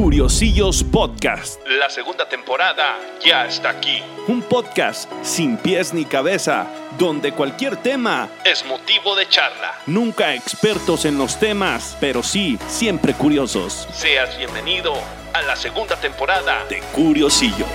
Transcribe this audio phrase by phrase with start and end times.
[0.00, 1.60] Curiosillos Podcast.
[1.66, 4.02] La segunda temporada ya está aquí.
[4.28, 6.66] Un podcast sin pies ni cabeza,
[6.98, 9.74] donde cualquier tema Es motivo de charla.
[9.86, 13.86] Nunca expertos en los temas, pero sí siempre curiosos.
[13.92, 14.94] Seas bienvenido
[15.34, 17.68] a la segunda temporada De Curiosillos.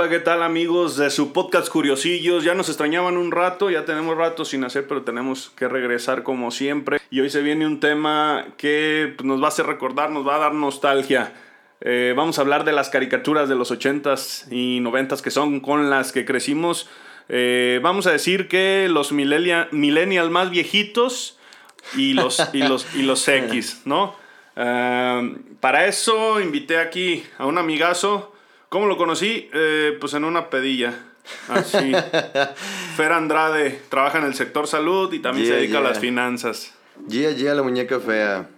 [0.00, 2.42] Hola, ¿qué tal amigos de su podcast Curiosillos?
[2.42, 6.50] Ya nos extrañaban un rato, ya tenemos rato sin hacer, pero tenemos que regresar como
[6.50, 7.02] siempre.
[7.10, 10.36] Y hoy se viene un tema que pues, nos va a hacer recordar, nos va
[10.36, 11.34] a dar nostalgia.
[11.82, 15.90] Eh, vamos a hablar de las caricaturas de los 80s y 90s que son con
[15.90, 16.88] las que crecimos.
[17.28, 21.38] Eh, vamos a decir que los millennia- millennials más viejitos
[21.94, 24.16] y los, y los, y los X, ¿no?
[24.56, 25.20] Ah,
[25.60, 28.29] para eso invité aquí a un amigazo.
[28.70, 29.50] ¿Cómo lo conocí?
[29.52, 30.94] Eh, pues en una pedilla.
[31.48, 31.92] Así.
[32.96, 35.90] Fer Andrade trabaja en el sector salud y también se Yeah, dedica a yeah.
[35.90, 36.72] las finanzas.
[37.08, 38.48] Gia, Gia, la muñeca fea.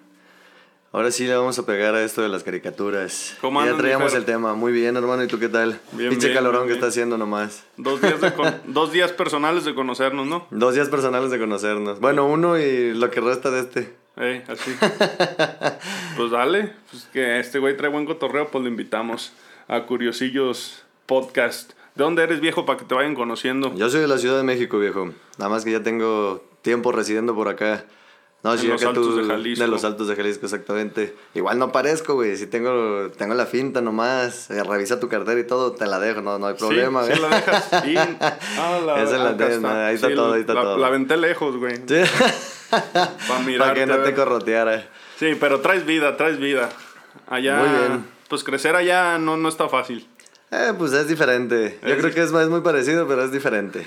[0.93, 3.39] Ahora sí le vamos a pegar a esto de las caricaturas.
[3.41, 4.53] ¿Cómo ya traíamos el tema.
[4.53, 5.25] Muy bien, hermano.
[5.25, 5.81] ¿Y tú qué tal?
[5.93, 7.65] Bien, Pinche bien, calorón bien, que está haciendo nomás.
[7.79, 10.47] Dos días, de con- dos días personales de conocernos, ¿no?
[10.51, 12.01] Dos días personales de conocernos.
[12.01, 13.95] Bueno, uno y lo que resta de este.
[14.19, 14.77] Eh, así.
[16.19, 19.33] pues dale, pues que este güey trae buen cotorreo, pues lo invitamos
[19.69, 21.73] a Curiosillos Podcast.
[21.95, 23.75] ¿De dónde eres viejo para que te vayan conociendo?
[23.75, 25.11] Yo soy de la Ciudad de México, viejo.
[25.39, 27.85] Nada más que ya tengo tiempo residiendo por acá.
[28.43, 29.63] No, En sí, los acá Altos tú- de Jalisco.
[29.65, 31.15] De los altos de Jalisco, exactamente.
[31.35, 32.37] Igual no parezco, güey.
[32.37, 34.51] Si tengo, tengo la finta nomás.
[34.51, 36.23] eh, revisa tu cartera y todo, te la dejo.
[36.23, 37.17] No, no hay problema, sí, güey.
[37.17, 37.69] sí la dejas.
[37.85, 37.95] Sí.
[38.59, 40.79] Ah, la, Esa es la acá tena, ahí está todo, ahí está la, todo.
[40.79, 41.77] La aventé lejos, güey.
[41.77, 42.01] Sí.
[42.71, 43.11] Para
[43.59, 44.89] Para que no te corroteara.
[45.19, 46.69] Sí, pero traes vida, traes vida.
[47.29, 48.05] Allá, Muy bien.
[48.33, 50.09] Pues crecer allá no, no está fácil.
[50.51, 51.79] Eh, pues es diferente.
[51.83, 53.87] Yo Es creo que es, es muy parecido, pero es diferente.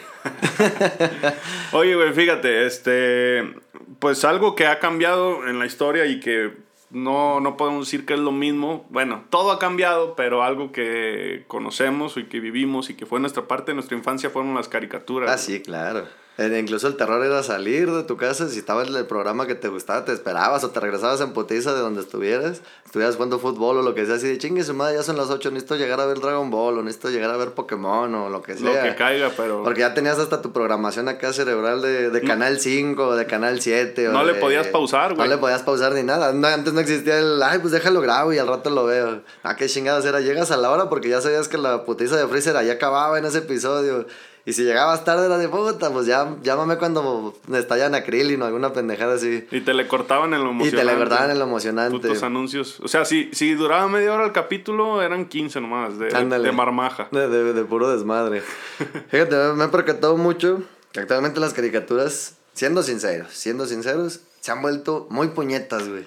[1.72, 3.56] Oye, güey, fíjate, este,
[3.98, 6.54] pues algo que ha cambiado en la historia y que
[6.92, 8.86] no, no podemos decir que es lo mismo.
[8.92, 13.48] Bueno, todo ha cambiado, pero algo que conocemos y que vivimos y que fue nuestra
[13.48, 15.32] parte de nuestra infancia fueron las caricaturas.
[15.32, 16.08] Ah, sí, claro.
[16.38, 19.56] Eh, incluso el terror era salir de tu casa, si estaba en el programa que
[19.56, 23.78] te gustaba, te esperabas o te regresabas en potiza de donde estuvieras, estuvieras jugando fútbol
[23.78, 26.02] o lo que sea, así de chingue su madre, ya son las 8, necesito llegar
[26.02, 28.66] a ver Dragon Ball o necesito llegar a ver Pokémon o lo que sea.
[28.66, 32.60] Lo que caiga, pero Porque ya tenías hasta tu programación acá cerebral de, de Canal
[32.60, 34.10] 5 o de Canal 7.
[34.10, 35.30] o No le podías pausar, güey.
[35.30, 36.34] No le podías pausar ni nada.
[36.34, 39.22] No, antes no existía el, ay, pues déjalo grabo y al rato lo veo.
[39.44, 40.20] Ah, qué chingados era.
[40.20, 43.26] Llegas a la hora porque ya sabías que la putiza de Freezer ahí acababa en
[43.26, 44.06] ese episodio.
[44.48, 48.46] Y si llegabas tarde era de puta, pues ya llámame cuando me estallan acrílico o
[48.46, 49.44] alguna pendejada así.
[49.52, 51.98] y te le cortaban en lo Y te le cortaban en lo emocionante.
[51.98, 52.80] Putos anuncios.
[52.82, 56.10] O sea, si, si duraba media hora el capítulo, eran 15 nomás de,
[56.44, 57.08] de marmaja.
[57.12, 58.44] De, de- de puro desmadre.
[59.10, 60.62] Fíjate, me- he percatado mucho
[60.92, 66.04] que actualmente las caricaturas, siendo sinceros, siendo sinceros, se han vuelto muy puñetas, güey.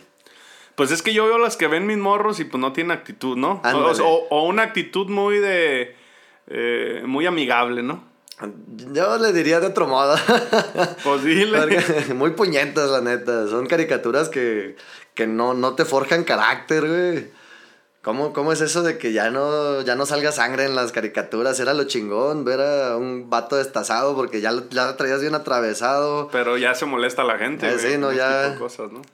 [0.77, 3.37] Pues es que yo veo las que ven mis morros y pues no tienen actitud,
[3.37, 3.61] ¿no?
[4.07, 5.97] O- o una actitud muy de...
[6.47, 8.07] eh, muy amigable, ¿no?
[8.93, 10.17] Yo le diría de otro modo.
[11.61, 13.49] Porque- muy puñetas, la neta.
[13.49, 14.77] Son caricaturas que,
[15.15, 17.38] que no, no te forjan carácter, güey.
[18.01, 21.59] ¿Cómo, ¿Cómo es eso de que ya no, ya no salga sangre en las caricaturas?
[21.59, 25.35] Era lo chingón ver a un vato destazado porque ya lo, ya lo traías bien
[25.35, 26.29] atravesado.
[26.31, 27.67] Pero ya se molesta la gente.
[27.69, 28.55] Eh, güey, sí, no, ya-.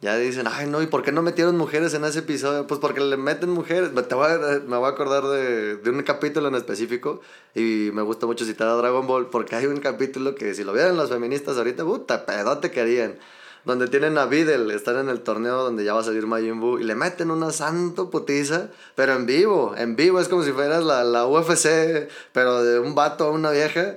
[0.02, 2.66] Ya dicen, ay, no, ¿y por qué no metieron mujeres en ese episodio?
[2.66, 3.90] Pues porque le meten mujeres.
[3.92, 4.36] Me- Te voy a,
[4.66, 7.20] me voy a acordar de, de un capítulo en específico
[7.54, 10.72] y me gusta mucho citar a Dragon Ball porque hay un capítulo que si lo
[10.74, 13.16] vieran las feministas ahorita, puta, pedote querían.
[13.64, 16.78] Donde tienen a Videl, están en el torneo donde ya va a salir Majin Buu
[16.78, 20.84] y le meten una santo putiza, pero en vivo, en vivo, es como si fueras
[20.84, 23.96] la, la UFC, pero de un vato a una vieja.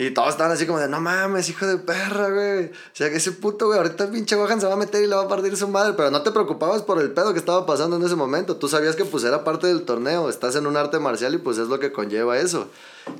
[0.00, 2.66] Y todos estaban así como de, no mames, hijo de perra, güey.
[2.66, 5.08] O sea, que ese puto, güey, ahorita el pinche Gohan se va a meter y
[5.08, 5.94] le va a partir su madre.
[5.96, 8.54] Pero no te preocupabas por el pedo que estaba pasando en ese momento.
[8.54, 10.28] Tú sabías que pues era parte del torneo.
[10.30, 12.68] Estás en un arte marcial y pues es lo que conlleva eso.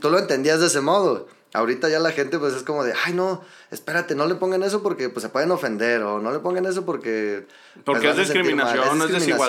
[0.00, 1.26] Tú lo entendías de ese modo.
[1.54, 3.40] Ahorita ya la gente pues es como de, ay no,
[3.70, 6.02] espérate, no le pongan eso porque pues se pueden ofender.
[6.02, 7.46] O no le pongan eso porque...
[7.72, 8.66] pues, Porque es vas a sentir mal".
[8.66, 9.48] discriminación, no es discriminación.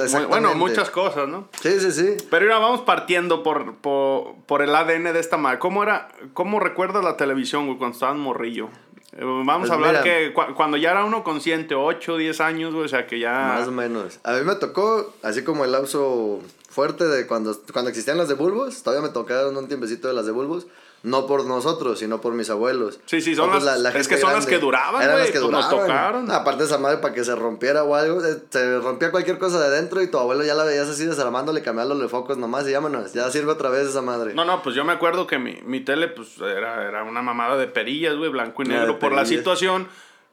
[0.00, 0.24] desigualdad.
[0.24, 1.48] Ah, bueno, muchas cosas, ¿no?
[1.62, 2.16] Sí, sí, sí.
[2.28, 5.60] Pero mira, vamos partiendo por, por, por el ADN de esta madre.
[5.60, 8.68] ¿Cómo era, cómo recuerdas la televisión, güey, cuando estabas morrillo?
[9.12, 10.02] Eh, Vamos Pues a hablar mira.
[10.02, 13.32] que cu- cuando ya era uno consciente, 8, 10 años, güey, o sea, que ya...
[13.58, 14.18] Más o menos.
[14.24, 18.34] A mí me tocó, así como el lapso fuerte de cuando, cuando existían las de
[18.34, 18.82] bulbos.
[18.82, 20.66] Todavía me tocaron un tiempecito de las de bulbos.
[21.04, 22.98] No por nosotros, sino por mis abuelos.
[23.06, 25.50] Sí, sí, son pues, las- es que son las que duraban, Eran las que pues,
[25.50, 25.86] nos duraban.
[25.86, 26.30] tocaron.
[26.32, 29.66] Aparte esa madre, para que se rompiera o algo, eh, se rompía cualquier cosa de
[29.66, 33.30] adentro y tu abuelo ya la veías así desarmándole, cambiándole focos nomás y vámonos, ya
[33.30, 34.34] sirve otra vez esa madre.
[34.34, 37.56] No, no, pues yo me acuerdo que mi, mi tele pues era, era una mamada
[37.56, 39.86] de perillas, güey, blanco y negro por la situación,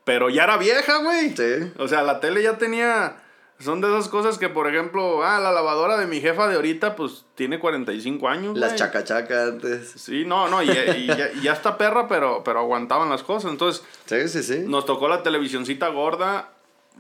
[0.04, 1.36] pero ya era vieja, güey.
[1.38, 1.72] Sí.
[1.78, 3.18] O sea, la tele ya tenía...
[3.60, 6.96] Son de esas cosas que, por ejemplo, ah, la lavadora de mi jefa de ahorita,
[6.98, 8.58] pues tiene 45 años.
[8.58, 8.80] Las güey.
[8.80, 9.92] chacachaca antes.
[9.96, 13.52] Sí, no, no, y, y ya, y ya está perra, pero, pero aguantaban las cosas.
[13.52, 14.64] Entonces, Sí, sí, sí.
[14.68, 16.50] nos tocó la televisioncita gorda.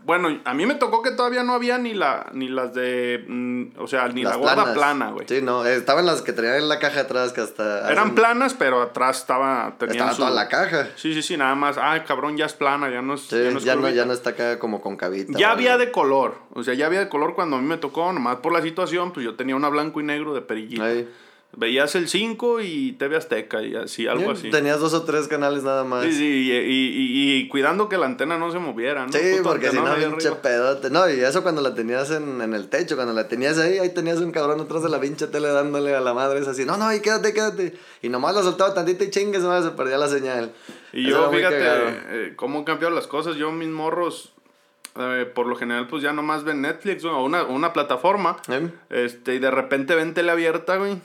[0.03, 3.79] Bueno, a mí me tocó que todavía no había ni la ni las de mm,
[3.79, 4.73] o sea, ni la Las gorda planas.
[4.75, 5.25] plana, güey.
[5.27, 7.89] Sí, no, estaban las que traían la caja atrás que hasta...
[7.91, 10.89] Eran hacen- planas, pero atrás estaba tenían Estaba su- toda la caja.
[10.95, 11.77] Sí, sí, sí, nada más.
[11.79, 13.95] Ah, cabrón, ya es plana, ya no es Sí, ya no es ya, no, curvita.
[13.97, 15.37] ya no está acá como con cabita.
[15.39, 18.13] Ya había de color, o sea, ya había de color cuando a mí me tocó,
[18.13, 20.83] nomás por la situación, pues yo tenía una blanco y negro de perillita.
[20.85, 21.09] Ahí.
[21.57, 24.49] Veías el 5 y TV Azteca y así, algo así.
[24.49, 26.03] Tenías dos o tres canales nada más.
[26.03, 29.11] Sí, sí, y, y- y- y cuidando que la antena no se moviera, ¿no?
[29.13, 30.89] Sí, Puto porque si no, ahí pinche pedote.
[30.89, 33.93] No, y eso cuando la tenías en, en el techo, cuando la tenías ahí, ahí
[33.93, 36.75] tenías un cabrón atrás de la pinche tele dándole a la madre, es así, no,
[36.75, 37.73] no, ahí quédate, quédate.
[38.01, 40.51] Y nomás la soltaba tantito y chingue, se me se perdía la señal.
[40.91, 43.37] Y Eso yo, fíjate, eh, cómo han cambiado las cosas.
[43.37, 44.33] Yo, mis morros,
[44.97, 48.35] eh, por lo general, pues ya nomás ven Netflix o una, una plataforma.
[48.49, 48.69] ¿Eh?
[48.89, 50.97] Este, y de repente ven tele abierta, güey.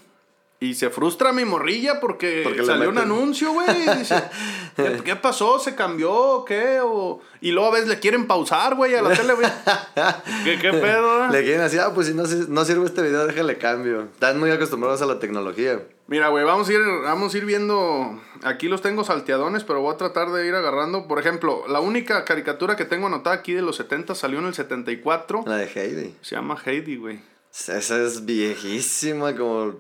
[0.62, 3.67] Y se frustra mi morrilla porque, salió un anuncio, güey.
[3.99, 4.23] dice,
[4.77, 5.59] ¿qué, qué pasó?
[5.59, 6.81] ¿Se cambió qué?
[6.83, 7.23] O...
[7.41, 9.47] Y luego a veces le quieren pausar, güey, a la tele, güey.
[10.45, 11.25] ¿Qué, qué pedo?
[11.25, 11.29] eh?
[11.33, 14.03] Le quieren decir, ah, pues si no, si- no sirve este video, déjale cambio.
[14.03, 15.81] Están muy acostumbrados a la tecnología.
[16.09, 18.21] Mira, güey, vamos a ir, vamos a ir viendo.
[18.43, 21.09] Aquí los tengo salteadones, pero voy a tratar de ir agarrando.
[21.09, 24.55] Por ejemplo, la única caricatura que tengo anotada aquí de los 70 salió en el
[24.55, 25.45] 74.
[25.47, 26.15] La de Heidi.
[26.21, 27.21] Se llama Heidi, güey.
[27.51, 29.75] Esa es viejísima, como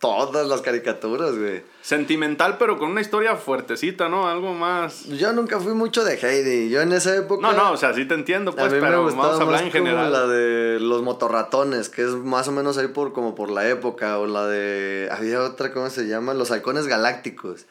[0.00, 1.62] todas las caricaturas, güey.
[1.82, 4.28] Sentimental, pero con una historia fuertecita, ¿no?
[4.28, 5.06] Algo más.
[5.06, 6.68] Yo nunca fui mucho de Heidi.
[6.70, 7.42] Yo en esa época.
[7.42, 9.44] No, no, o sea, sí te entiendo, A pues, mí me pero gustaba vamos a
[9.44, 10.12] hablar en general.
[10.12, 14.18] la de los motorratones, que es más o menos ahí por como por la época,
[14.18, 17.64] o la de había otra cómo se llama, los halcones galácticos.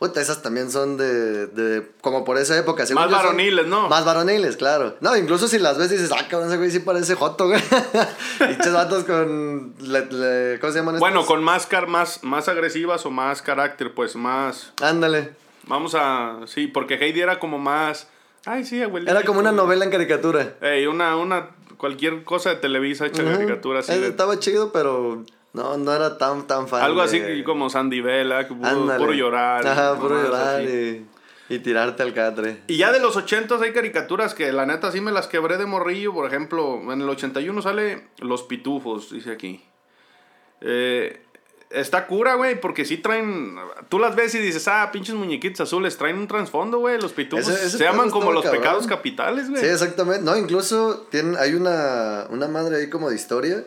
[0.00, 2.84] Puta, esas también son de, de como por esa época.
[2.86, 3.88] según Más varoniles, ¿no?
[3.88, 4.96] Más varoniles, claro.
[5.00, 7.60] No, incluso si las ves dices, ah, cabrón, ese güey sí parece joto, güey.
[8.38, 11.00] Pinches vatos con, le- le- ¿cómo se llaman estos?
[11.00, 14.72] Bueno, con más, car más, más agresivas o más carácter, pues más.
[14.82, 15.34] Ándale.
[15.66, 16.38] Vamos a.
[16.46, 18.08] Sí, porque Heidi era como más.
[18.46, 19.12] Ay, sí, abuelita.
[19.12, 20.54] Era como una novela en caricatura.
[20.62, 21.50] Ey, una, una.
[21.76, 23.32] Cualquier cosa de Televisa hecha Ujú.
[23.32, 23.92] caricatura así.
[23.98, 26.82] De- Estaba chido, pero no, no era tan, tan fan.
[26.82, 29.66] Algo así de- como Sandy Vela, que puro, llorar.
[29.66, 31.06] Ajá, puro llorar y,
[31.48, 32.62] y tirarte al catre.
[32.68, 35.66] Y ya de los 80 hay caricaturas que la neta sí me las quebré de
[35.66, 36.12] morrillo.
[36.14, 39.64] Por ejemplo, en el 81 sale Los Pitufos, dice aquí.
[40.60, 41.22] Eh,
[41.70, 43.56] está cura, güey, porque sí traen.
[43.88, 47.00] Tú las ves y dices, ah, pinches muñequitos azules, traen un trasfondo, güey.
[47.00, 48.60] Los Pitufos Ese- ese se llaman como los cabrón.
[48.62, 49.62] pecados capitales, güey.
[49.62, 50.22] Sí, exactamente.
[50.22, 53.64] No, incluso tienen, hay una, una madre ahí como de historia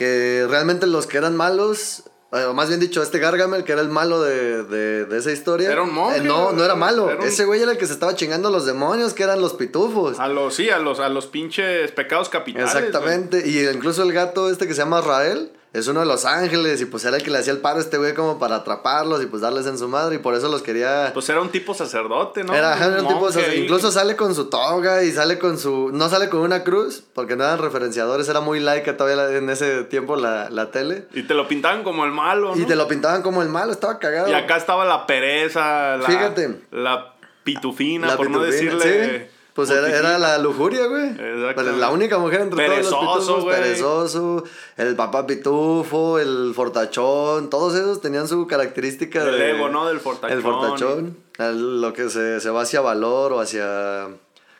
[0.00, 3.82] que realmente los que eran malos, eh, o más bien dicho, este Gargamel, que era
[3.82, 5.70] el malo de, de, de esa historia.
[5.70, 7.10] Era un monje, eh, no, no era malo.
[7.10, 9.42] era un- Ese güey era el que se estaba chingando a los demonios, que eran
[9.42, 10.18] los pitufos.
[10.18, 12.72] A los, sí, a los, a los pinches pecados capitales.
[12.72, 12.84] güey.
[12.86, 13.46] Exactamente.
[13.46, 15.52] Y incluso el gato este que se llama Rael.
[15.72, 17.80] Es uno de los ángeles y pues era el que le hacía el paro a
[17.80, 20.62] este güey como para atraparlos y pues darles en su madre y por eso los
[20.62, 21.12] quería...
[21.14, 22.54] Pues era un tipo sacerdote, ¿no?
[22.56, 23.60] Era, era un tipo, ahí.
[23.62, 27.36] incluso sale con su toga y sale con su, no sale con una cruz, porque
[27.36, 31.06] no eran referenciadores, era muy laica todavía en ese tiempo la, la tele.
[31.14, 32.60] Y te lo pintaban como el malo, ¿no?
[32.60, 34.28] Y te lo pintaban como el malo, estaba cagado.
[34.28, 36.62] Y acá estaba la pereza, la, Fíjate.
[36.72, 37.14] la
[37.44, 39.28] pitufina, La por no decirle.
[39.30, 39.36] sí.
[39.54, 41.14] Pues era, era la lujuria, güey.
[41.16, 43.56] Pero la única mujer entre Perezoso, todos los pitufos, güey.
[43.60, 44.44] perezoso,
[44.76, 49.50] el papá pitufo, el fortachón, todos esos tenían su característica El de...
[49.56, 49.86] ego, ¿no?
[49.88, 50.36] Del fortachón.
[50.36, 54.08] El fortachón, el- lo que se, se va hacia valor o hacia...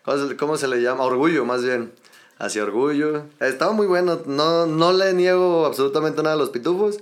[0.05, 1.05] ¿cómo se, cómo se le llama?
[1.05, 1.93] Orgullo, más bien.
[2.39, 3.25] Hacia orgullo.
[3.39, 4.19] Estaba muy bueno.
[4.27, 6.99] No, no le niego absolutamente nada a los pitufos.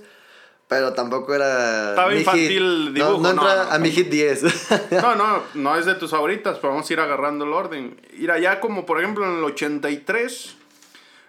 [0.69, 1.89] Pero tampoco era.
[1.89, 3.71] Estaba infantil dibujo, No, entra no, no.
[3.71, 4.43] a mi hit 10.
[5.01, 7.99] No, no, no es de tus favoritas, pero vamos a ir agarrando el orden.
[8.17, 10.55] Ir allá como, por ejemplo, en el 83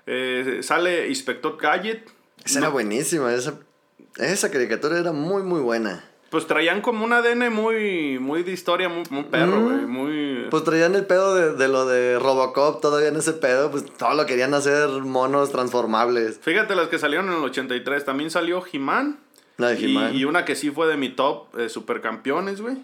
[0.07, 2.09] eh, sale Inspector Gadget.
[2.45, 3.33] Esa era buenísima.
[3.33, 3.55] Esa,
[4.19, 6.05] esa caricatura era muy, muy buena.
[6.31, 9.65] Pues traían como un ADN muy, muy de historia, muy, muy perro, Mm.
[9.65, 10.47] güey, muy...
[10.49, 13.71] Pues traían el pedo de, de lo de Robocop todavía en ese pedo.
[13.73, 16.39] Pues todo lo querían hacer monos transformables.
[16.41, 18.05] Fíjate las que salieron en el 83.
[18.05, 19.19] También salió He-Man.
[19.61, 22.77] La de y, una que sí fue de mi top, eh, Supercampeones, güey.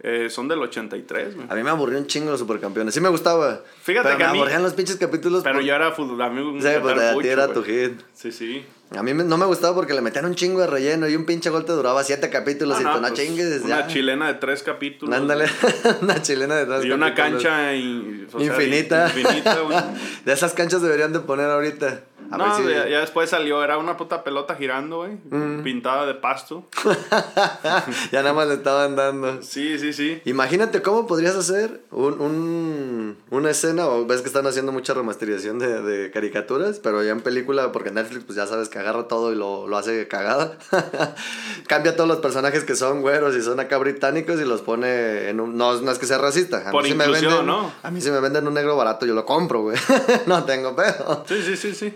[0.00, 1.46] Eh, son del 83, güey.
[1.50, 2.92] A mí me aburrió un chingo los supercampeones.
[2.94, 3.62] Sí me gustaba.
[3.82, 5.42] Fíjate pero que me a mí- aburrían los pinches capítulos.
[5.42, 6.52] Pero por- yo era fútbol, amigo.
[6.60, 8.00] Sí, pues a ti era tu hit.
[8.12, 8.64] Sí, sí.
[8.96, 11.50] A mí no me gustaba porque le metían un chingo de relleno y un pinche
[11.50, 13.62] gol te duraba siete capítulos y no, tú no pues, chingues.
[13.62, 13.86] Una ya.
[13.88, 15.14] chilena de tres capítulos.
[15.16, 15.46] Ándale,
[16.02, 17.42] una chilena de tres Y una capítulos.
[17.42, 19.12] cancha in- o sea, Infinita.
[20.24, 22.02] de esas canchas deberían de poner ahorita.
[22.30, 25.12] A No, si- ya, ya después salió, era una puta pelota girando, güey.
[25.30, 25.62] Mm.
[25.62, 26.66] Pintada de pasto.
[28.12, 29.42] ya nada más le estaban dando.
[29.42, 30.20] Sí, sí, sí.
[30.24, 35.58] Imagínate cómo podrías hacer un, un- una escena, o ves que están haciendo mucha remasterización
[35.58, 39.32] de, de caricaturas, pero ya en película, porque Netflix pues ya sabes que agarra todo
[39.32, 40.58] y lo, lo hace cagada.
[41.66, 45.40] Cambia todos los personajes que son güeros y son acá británicos y los pone en
[45.40, 45.56] un...
[45.56, 46.68] No, no es que sea racista.
[46.68, 47.72] A Por mí si me venden, ¿no?
[47.82, 49.78] A mí si me venden un negro barato yo lo compro, güey.
[50.26, 51.24] no tengo pedo.
[51.28, 51.94] Sí, sí, sí, sí.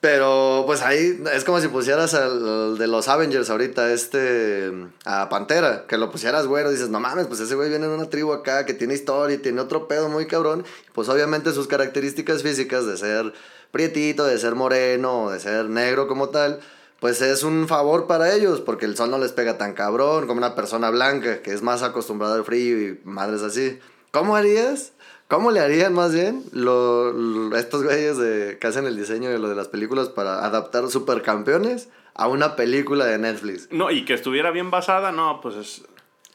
[0.00, 4.70] Pero pues ahí es como si pusieras al, al de los Avengers ahorita, este,
[5.04, 8.10] a Pantera, que lo pusieras güero, dices, no mames, pues ese güey viene de una
[8.10, 12.42] tribu acá que tiene historia y tiene otro pedo muy cabrón, pues obviamente sus características
[12.42, 13.32] físicas de ser
[13.70, 16.60] prietito, de ser moreno, de ser negro como tal,
[17.00, 20.38] pues es un favor para ellos, porque el sol no les pega tan cabrón como
[20.38, 23.78] una persona blanca, que es más acostumbrada al frío y madres así.
[24.12, 24.92] ¿Cómo harías?
[25.28, 29.38] ¿Cómo le harían más bien lo, lo- estos güeyes de, que hacen el diseño de
[29.38, 33.68] lo de las películas para adaptar supercampeones a una película de Netflix?
[33.72, 35.82] No, y que estuviera bien basada, no, pues es.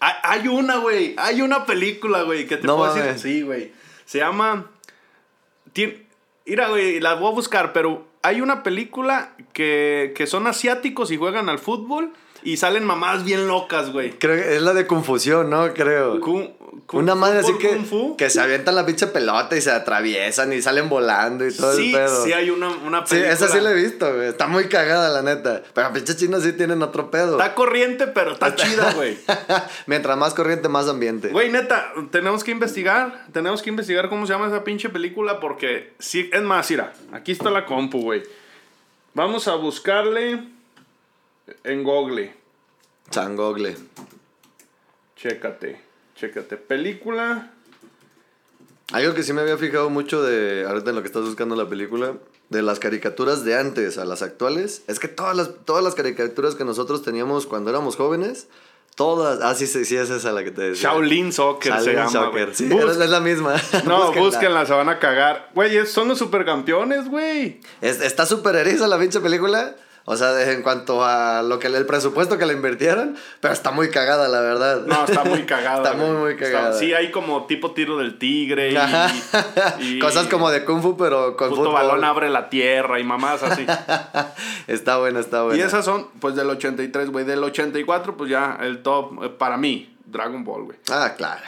[0.02, 1.16] Hay, hay una, güey.
[1.18, 3.06] Hay una película, güey, que te No puedo mames.
[3.14, 3.20] decir.
[3.22, 3.72] Sí, güey.
[4.06, 4.70] Se llama.
[5.74, 6.06] Tien-
[6.52, 11.16] Mira, güey, la voy a buscar, pero hay una película que, que son asiáticos y
[11.16, 12.12] juegan al fútbol
[12.44, 14.12] y salen mamadas bien locas, güey.
[14.18, 15.74] Creo que es la de confusión, ¿no?
[15.74, 16.20] Creo.
[16.20, 16.52] Kung-
[16.88, 17.80] kung- una madre así que,
[18.18, 21.88] que se avientan la pinche pelota y se atraviesan y salen volando y todo sí,
[21.94, 22.24] el pedo.
[22.26, 24.28] sí hay una, una Sí, esa sí la he visto, güey.
[24.30, 25.62] Está muy cagada, la neta.
[25.74, 27.38] Pero pinches chinos sí tienen otro pedo.
[27.40, 29.18] Está corriente, pero está chida, güey.
[29.86, 31.30] Mientras más corriente, más ambiente.
[31.30, 33.26] Güey, neta, tenemos que investigar.
[33.32, 37.32] Tenemos que investigar cómo se llama esa pinche película porque sí, es más, mira, aquí
[37.32, 38.24] está la compu, güey.
[39.14, 40.42] Vamos a buscarle
[41.64, 42.36] en Google.
[43.10, 43.76] Changogle.
[45.16, 45.80] Chécate,
[46.16, 46.58] chécate.
[46.58, 47.52] Película.
[48.92, 51.70] Algo que sí me había fijado mucho de, ahorita en lo que estás buscando la
[51.70, 52.16] película,
[52.50, 56.56] de las caricaturas de antes a las actuales, es que todas las, todas las caricaturas
[56.56, 58.48] que nosotros teníamos cuando éramos jóvenes,
[58.96, 60.90] todas, ah, sí, sí, sí, es esa la que te decía.
[60.90, 62.12] Shaolin Soccer se Shaolin llama.
[62.12, 62.56] Soccer.
[62.56, 63.56] Sí, Bus- es la misma.
[63.86, 64.22] no, Búsquenla.
[64.28, 65.50] búsquenla, se van a cagar.
[65.56, 67.62] Güey, son los supercampeones, güey.
[67.80, 69.76] Es- está súper eriza la pinche película.
[70.06, 73.72] O sea, de- en cuanto a lo que el presupuesto que le invirtieron, pero está
[73.72, 74.82] muy cagada, la verdad.
[74.88, 75.78] No, está muy cagada.
[75.84, 76.74] Está muy, muy Está- cagada.
[76.74, 78.74] sí, hay como tipo tiro del tigre
[79.80, 81.74] y, Cosas como de Kung Fu, pero con puto fútbol.
[81.76, 83.66] balón abre la tierra y mamás así.
[84.68, 85.58] está buena, está buena.
[85.60, 87.26] Y esas son, pues, del 83, güey.
[87.26, 90.78] Del 84, pues ya el top, eh, para mí, Dragon Ball, güey.
[90.92, 91.42] Ah, claro.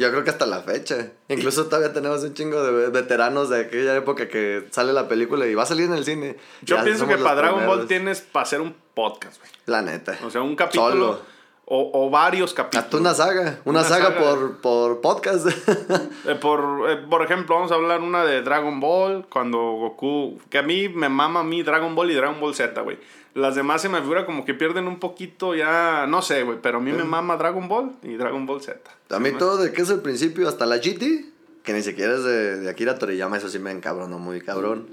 [0.00, 1.10] Yo creo que hasta la fecha.
[1.28, 5.54] Incluso todavía tenemos un chingo de veteranos de aquella época que sale la película y
[5.54, 6.36] va a salir en el cine.
[6.62, 9.50] Yo Ya pienso que para Dragon Ball tienes para hacer un podcast, güey.
[9.66, 10.18] La neta.
[10.24, 10.90] O sea, un capítulo.
[10.90, 11.40] Solo.
[11.72, 12.84] O, o varios capítulos.
[12.84, 13.60] Hasta una saga.
[13.64, 14.18] Una, Una saga, saga.
[14.20, 15.46] por, por podcast.
[16.26, 20.58] Eh, por, eh, por ejemplo, vamos a hablar una de Dragon Ball, cuando Goku, que
[20.58, 22.98] a mí me mama a mí Dragon Ball y Dragon Ball Z, güey.
[23.34, 26.78] Las demás se me figura como que pierden un poquito ya, no sé, güey, pero
[26.78, 28.78] a mí me mama Dragon Ball y Dragon Ball Z.
[29.10, 31.26] a mí todo de que es el principio hasta la GT,
[31.62, 34.88] que ni siquiera es de, de Akira Toriyama, eso sí me encabronó muy cabrón.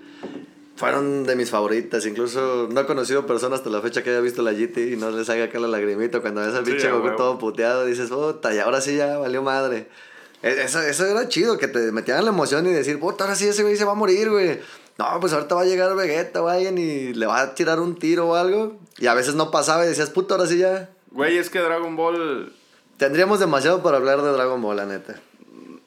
[0.76, 4.44] Fueron de mis favoritas, incluso no he conocido personas hasta la fecha que haya visto
[4.44, 7.16] la GT y no les haga acá la lagrimita cuando ves al Sí, pinche Goku
[7.16, 9.88] todo puteado, dices, puta, y ahora sí ya valió madre.
[10.44, 13.48] E- Eso, eso era chido, que te metieran la emoción y decir, puta, ahora sí
[13.48, 14.60] ese güey se va a morir, güey.
[14.98, 17.96] No, pues ahorita va a llegar Vegeta o alguien y le va a tirar un
[18.00, 18.78] tiro o algo.
[18.98, 20.90] Y a veces no pasaba y decías, puta, ahora sí ya.
[21.12, 22.54] Güey, es que Dragon Ball,
[22.98, 25.22] Tendríamos demasiado para hablar de Dragon Ball, la neta.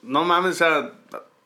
[0.02, 0.92] no mames, o sea,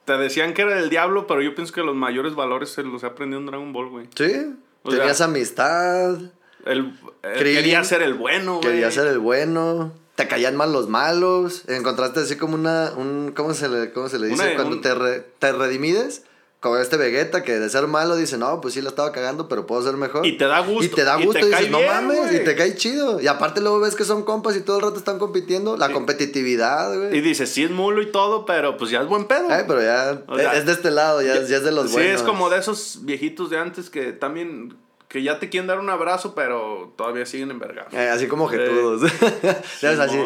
[0.05, 3.03] te decían que era del diablo, pero yo pienso que los mayores valores se los
[3.03, 4.09] he aprendido en Dragon Ball, güey.
[4.15, 6.19] Sí, O tenías sea, amistad,
[6.67, 8.73] El, eh, quería ser el bueno, güey.
[8.73, 13.55] querías ser el bueno, te caían mal los malos, encontraste así como una, un, ¿cómo
[13.55, 14.43] se le, cómo se le dice?
[14.43, 16.25] Una- Cuando un- te, re- te redimides,
[16.65, 19.67] como este Vegeta que de ser malo dice, no, pues sí la estaba cagando, pero
[19.67, 20.25] puedo ser mejor.
[20.27, 21.91] Y te da gusto, Y te da y gusto te y, cae dices, no bien,
[21.91, 22.37] mames, güey".
[22.37, 23.21] y te cae chido.
[23.21, 26.97] Y aparte luego ves que son compas y todo el rato están compitiendo, la competitividad,
[26.97, 27.19] güey.
[27.19, 29.47] Y dices, sí es mulo y todo, pero pues ya es buen pedo.
[29.51, 31.89] Ay, pero ya O sea, es de este lado, ya, es- ya es de los
[31.91, 32.21] sí, buenos.
[32.21, 34.75] es como de esos viejitos de antes que también,
[35.15, 37.95] que ya te quieren dar un abrazo, pero todavía siguen envergados.
[37.95, 39.09] Eh, así como jetudos.
[39.81, 40.01] ¿Sabes?
[40.01, 40.19] Así.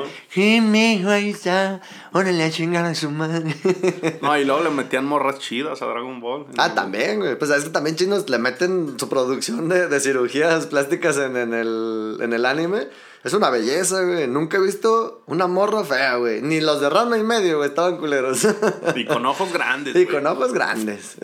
[0.63, 1.83] Mijo, ahí está.
[2.15, 3.55] Órale a chingar a su madre.
[4.23, 6.47] No, y luego le metían morras chidas a Dragon Ball.
[6.57, 7.39] ah, también, güey.
[7.39, 11.53] Pues es que también chinos le meten su producción de, de cirugías plásticas en, en,
[11.53, 12.89] el, en el anime.
[13.25, 14.27] Es una belleza, güey.
[14.27, 16.41] Nunca he visto una morra fea, güey.
[16.41, 18.49] Ni los de Rama y medio, güey, estaban culeros.
[18.97, 19.95] Y con ojos grandes.
[19.95, 20.17] y güey.
[20.17, 21.19] con ojos grandes.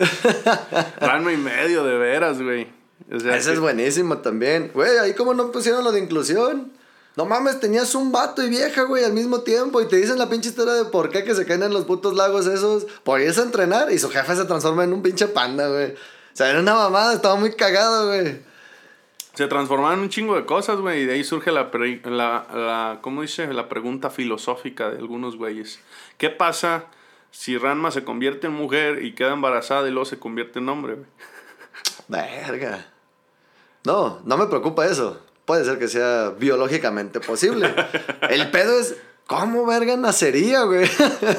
[1.01, 2.84] Rano y medio, de veras, güey.
[3.11, 4.71] O sea, Ese que- es buenísimo también.
[4.73, 6.71] Güey, ahí como no pusieron lo de inclusión.
[7.15, 9.81] No mames, tenías un vato y vieja, güey, al mismo tiempo.
[9.81, 12.13] Y te dicen la pinche historia de por qué que se caen en los putos
[12.15, 12.85] lagos esos.
[13.03, 15.93] Por irse a entrenar y su jefe se transforma en un pinche panda, güey.
[15.93, 15.97] O
[16.37, 18.41] sea, era una mamada, estaba muy cagado, güey.
[19.33, 22.99] Se transformaron un chingo de cosas, güey, y de ahí surge la, pre- la, la,
[23.01, 23.47] ¿cómo dice?
[23.53, 25.79] La pregunta filosófica de algunos güeyes.
[26.17, 26.85] ¿Qué pasa
[27.31, 30.95] si Ranma se convierte en mujer y queda embarazada y luego se convierte en hombre,
[30.95, 31.07] güey?
[32.07, 32.85] Verga.
[33.85, 35.19] No, no me preocupa eso.
[35.45, 37.73] Puede ser que sea biológicamente posible.
[38.29, 38.95] El pedo es,
[39.27, 40.89] ¿cómo verga nacería, güey?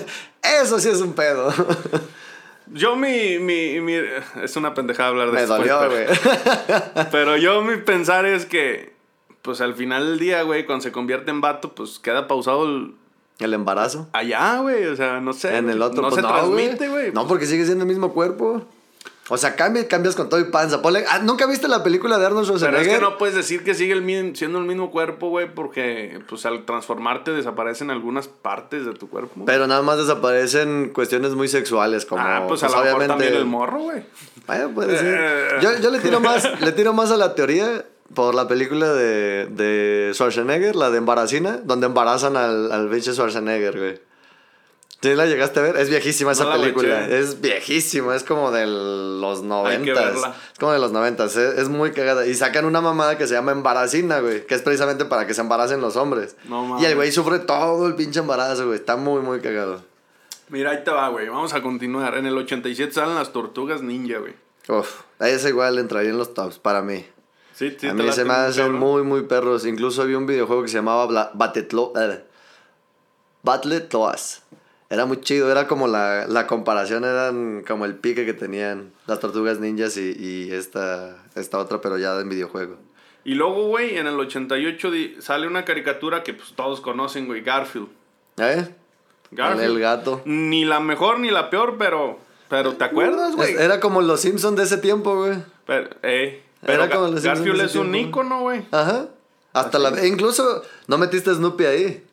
[0.63, 1.53] Eso sí es un pedo.
[2.73, 4.01] Yo mi, mi, mi-
[4.43, 7.07] es una pendejada hablar de Me esto, dolió, pero- güey.
[7.13, 8.93] Pero yo mi pensar es que,
[9.43, 12.95] pues al final del día, güey, cuando se convierte en vato, pues queda pausado el-
[13.39, 14.09] El embarazo.
[14.13, 15.57] allá, güey, o sea, no sé.
[15.57, 17.13] En el otro, no pues se no, transmite, güey.
[17.13, 18.65] No, porque sigue siendo el mismo cuerpo.
[19.29, 20.81] O sea, cambia, cambias con todo y panza.
[20.83, 22.93] Ponle- ah, ¿Nunca viste la película de Arnold Pero Schwarzenegger?
[22.93, 26.47] es que no puedes decir que sigue el siendo el mismo cuerpo, güey, porque pues
[26.47, 29.45] al transformarte desaparecen algunas partes de tu cuerpo.
[29.45, 32.23] Pero nada más desaparecen cuestiones muy sexuales, como...
[32.23, 34.05] ah, pues, a lo mejor también el morro, güey.
[34.47, 35.19] Bueno, puede ser.
[35.19, 35.49] Eh.
[35.61, 39.47] Yo, yo le tiro más, le tiro más a la teoría por la película de,
[39.47, 44.06] de Schwarzenegger, la de Embaracina, donde embarazan al, al pinche Schwarzenegger, güey.
[45.03, 45.77] ¿Sí la llegaste a ver?
[45.77, 47.07] Es viejísima esa No película.
[47.07, 50.17] Es viejísima, es como de los noventas.
[50.17, 52.27] Es como de los noventas, es, es muy cagada.
[52.27, 55.43] Y sacan una mamada que se llama Embaracina, güey, que es precisamente para que se
[55.43, 56.37] embaracen los hombres.
[56.49, 58.79] No y el güey sufre todo el pinche embarazo, güey.
[58.79, 59.83] Está muy, muy cagado.
[60.49, 61.29] Mira, ahí te va, güey.
[61.29, 62.17] Vamos a continuar.
[62.17, 64.35] En el 87 salen las tortugas ninja, güey.
[64.69, 67.07] Uf, ese igual entraría en los tops para mí.
[67.55, 69.65] Sí, sí, a mí se me muy hacen muy, muy perros.
[69.67, 72.25] Incluso había un videojuego que se llamaba Bla- Battletlo- eh,
[73.43, 74.43] Battletloas.
[74.89, 79.19] Era muy chido, era como la, la comparación, eran como el pique que tenían las
[79.21, 82.77] tortugas ninjas y, y esta, esta otra, pero ya en videojuego.
[83.25, 87.43] Y luego, güey, en el 88 di- sale una caricatura que pues todos conocen, güey,
[87.43, 87.89] Garfield.
[88.37, 88.69] ¿Eh?
[89.33, 89.65] Garfield.
[89.65, 90.23] El gato.
[90.25, 93.55] Ni la mejor ni la peor, pero pero ¿te acuerdas, güey?
[93.57, 95.37] Era como los Simpsons de ese tiempo, güey.
[95.67, 98.63] Pero, eh, pero Era como los Garfield es un ícono, güey.
[98.71, 99.09] Ajá.
[99.53, 99.89] Hasta la...
[100.01, 102.06] e Incluso no metiste Snoopy ahí.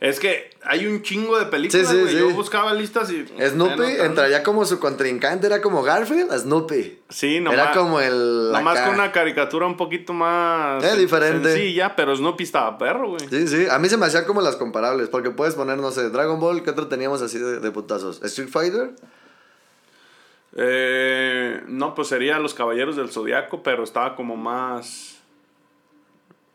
[0.00, 2.12] Es que hay un chingo de películas, Sí, sí, güey.
[2.12, 2.18] sí.
[2.20, 3.26] Yo buscaba listas y...
[3.26, 7.00] Snoopy Eh, no, entraría como su contrincante, era como Garfield, Snoopy.
[7.08, 7.54] Sí, nomás.
[7.58, 8.52] Era como el...
[8.52, 10.84] Nomás con una caricatura un poquito más...
[10.84, 11.52] Eh, diferente.
[11.52, 13.28] Sí, ya, pero Snoopy estaba perro, güey.
[13.28, 16.10] Sí, sí, a mí se me hacían como las comparables, porque puedes poner, no sé,
[16.10, 18.22] Dragon Ball, ¿qué otro teníamos así de, de putazos?
[18.22, 18.90] Street Fighter,
[20.56, 25.17] Eh, no, pues sería Los Caballeros del Zodiaco, pero estaba como más...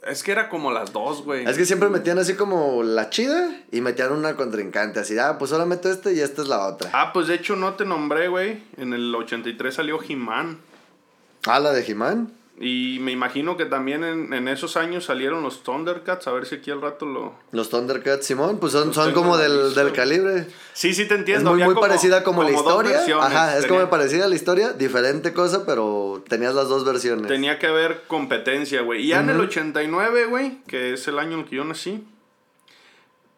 [0.08, 1.46] Es que era como las dos, güey.
[1.46, 5.52] es que siempre metían así como la chida y metían una contrincante, así, ah, pues
[5.52, 6.90] ahora meto este y esta es la otra.
[6.94, 8.64] Ah, pues de hecho no te nombré, güey.
[8.78, 10.60] En el 83 salió He-Man.
[11.46, 12.32] Ah, la de He-Man.
[12.60, 16.28] Y me imagino que también en, en esos años salieron los Thundercats.
[16.28, 17.34] A ver si aquí al rato lo...
[17.52, 20.46] Los Thundercats, Simón, pues son, son como la del, del calibre.
[20.74, 21.50] Sí, sí te Es entiendo.
[21.50, 23.00] muy, había muy parecida como, la dos historia.
[23.20, 27.28] Ajá, es Tenía- como parecida a la historia, diferente cosa, pero tenías las dos versiones.
[27.28, 29.02] Tenía que haber competencia, güey.
[29.04, 32.04] Y ya en el 89, güey, que es el año en el que yo nací,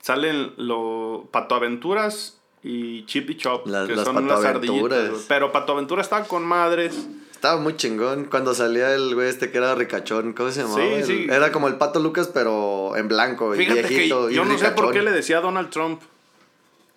[0.02, 5.26] salen los Pato Aventuras y Chip y Chop, Las- que las son las ardillitas.
[5.28, 7.08] Pero Pato Aventura estaba con madres.
[7.46, 10.80] Estaba muy chingón cuando salía el güey este que era ricachón, ¿cómo se llamaba?
[10.82, 11.28] Sí, El- sí.
[11.30, 14.32] Era como el Pato Lucas, pero en blanco y que viejito.
[14.32, 16.02] y yo no sé por qué le decía a Donald Trump.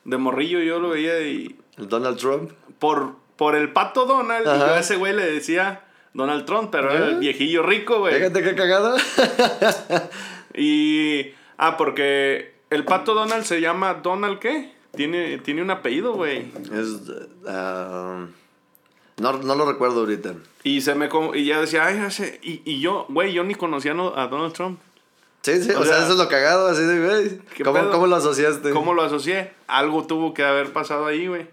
[0.04, 1.54] De morrillo yo lo veía y...
[1.76, 2.52] El Donald Trump.
[2.78, 5.82] Por, por el pato Donald, y yo a ese güey le decía
[6.14, 8.14] Donald Trump, pero era el viejillo rico, güey.
[8.14, 8.96] Fíjate qué cagado.
[10.54, 11.34] Y.
[11.58, 14.72] Ah, porque el pato Donald se llama Donald, ¿qué?
[14.96, 16.50] Tiene, tiene un apellido, güey.
[16.72, 17.02] es.
[17.46, 18.26] ah,
[19.18, 20.34] no, no lo recuerdo ahorita.
[20.64, 22.40] Y se me y ya decía, ay, sé.
[22.42, 24.80] Y, y yo, güey, yo ni conocía no- a Donald Trump.
[25.42, 27.38] Sí, sí, o, O sea, sea, eso es lo cagado, así de, güey.
[27.54, 27.90] ¿qué ¿Cómo?
[27.90, 28.70] ¿Cómo lo asociaste?
[28.70, 29.52] ¿Cómo lo asocié?
[29.68, 31.46] Algo tuvo que haber pasado ahí, güey.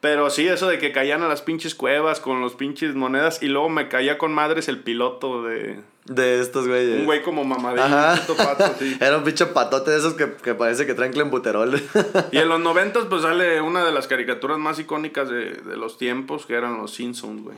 [0.00, 3.42] Pero sí, eso de que caían a las pinches cuevas con los pinches monedas.
[3.42, 5.80] Y luego me caía con madres el piloto de.
[6.04, 7.00] De estos güeyes.
[7.00, 8.96] Un güey como puto pato, sí.
[9.00, 11.82] Era un pinche patote de esos que, que parece que traen clenbuterol.
[12.30, 15.98] Y en los noventas, pues sale una de las caricaturas más icónicas de, de los
[15.98, 17.56] tiempos, que eran los Simpsons, güey.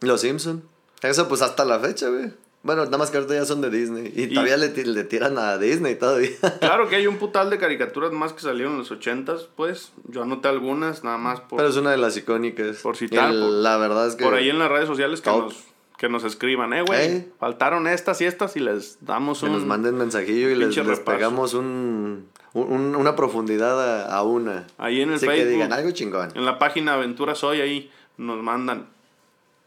[0.00, 0.64] Los Simpson.
[1.02, 2.32] Eso pues hasta la fecha, güey.
[2.64, 4.12] Bueno, nada más que ahorita ya son de Disney.
[4.14, 6.30] Y, Y- todavía le, le tiran a Disney todavía.
[6.60, 9.92] Claro que hay un putal de caricaturas más que salieron en los ochentas, pues.
[10.08, 12.76] Yo anoté algunas, nada más por, Pero es una de las icónicas.
[12.78, 14.24] Por citar, Y por- la verdad es que...
[14.24, 15.42] por ahí en las redes sociales que Top.
[15.46, 15.64] nos,
[15.98, 17.00] que nos escriban, eh, güey.
[17.16, 17.28] Eh.
[17.40, 19.52] Faltaron estas y estas y les damos Que un...
[19.54, 24.68] nos manden mensajillo y les, les pegamos un, un- una profundidad a, a una.
[24.78, 25.52] Ahí en el Así que Facebook.
[25.52, 26.30] digan algo chingón.
[26.36, 28.86] En la página Aventuras Hoy, ahí nos mandan.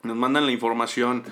[0.04, 1.24] Nos mandan la información.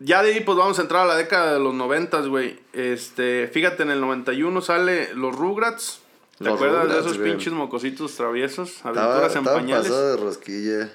[0.00, 2.58] Ya de ahí, pues vamos a entrar a la década de los noventas, güey.
[2.72, 6.00] Este, fíjate, en el 91 sale Los Rugrats.
[6.38, 8.76] ¿Te Los acuerdas de esos pinches mocositos traviesos?
[8.76, 9.86] Estaba, Aventuras en estaba pañales.
[9.88, 10.92] pasado de rosquilla.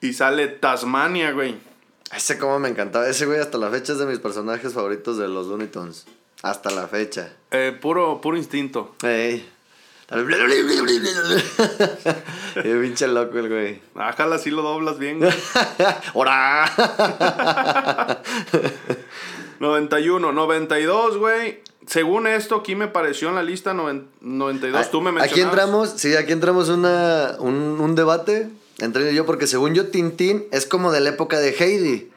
[0.00, 1.54] Y sale Tasmania, güey.
[2.16, 3.06] Ese como me encantaba.
[3.06, 6.06] Ese güey hasta la fecha es de mis personajes favoritos de los Looney Tunes.
[6.42, 7.34] Hasta la fecha.
[7.50, 8.94] Eh, puro, puro instinto.
[9.02, 9.46] Ey.
[12.54, 13.80] Qué pinche loco el güey.
[13.94, 15.20] Ájala, si lo doblas bien.
[16.14, 16.70] ¡Hora!
[19.60, 21.60] 91, 92, güey.
[21.86, 24.90] Según esto, aquí me pareció en la lista noven- 92.
[24.90, 25.32] Tú me mencionabas.
[25.32, 30.44] Aquí entramos, sí, aquí entramos una, un, un debate entre yo, porque según yo, Tintín
[30.52, 32.10] es como de la época de Heidi.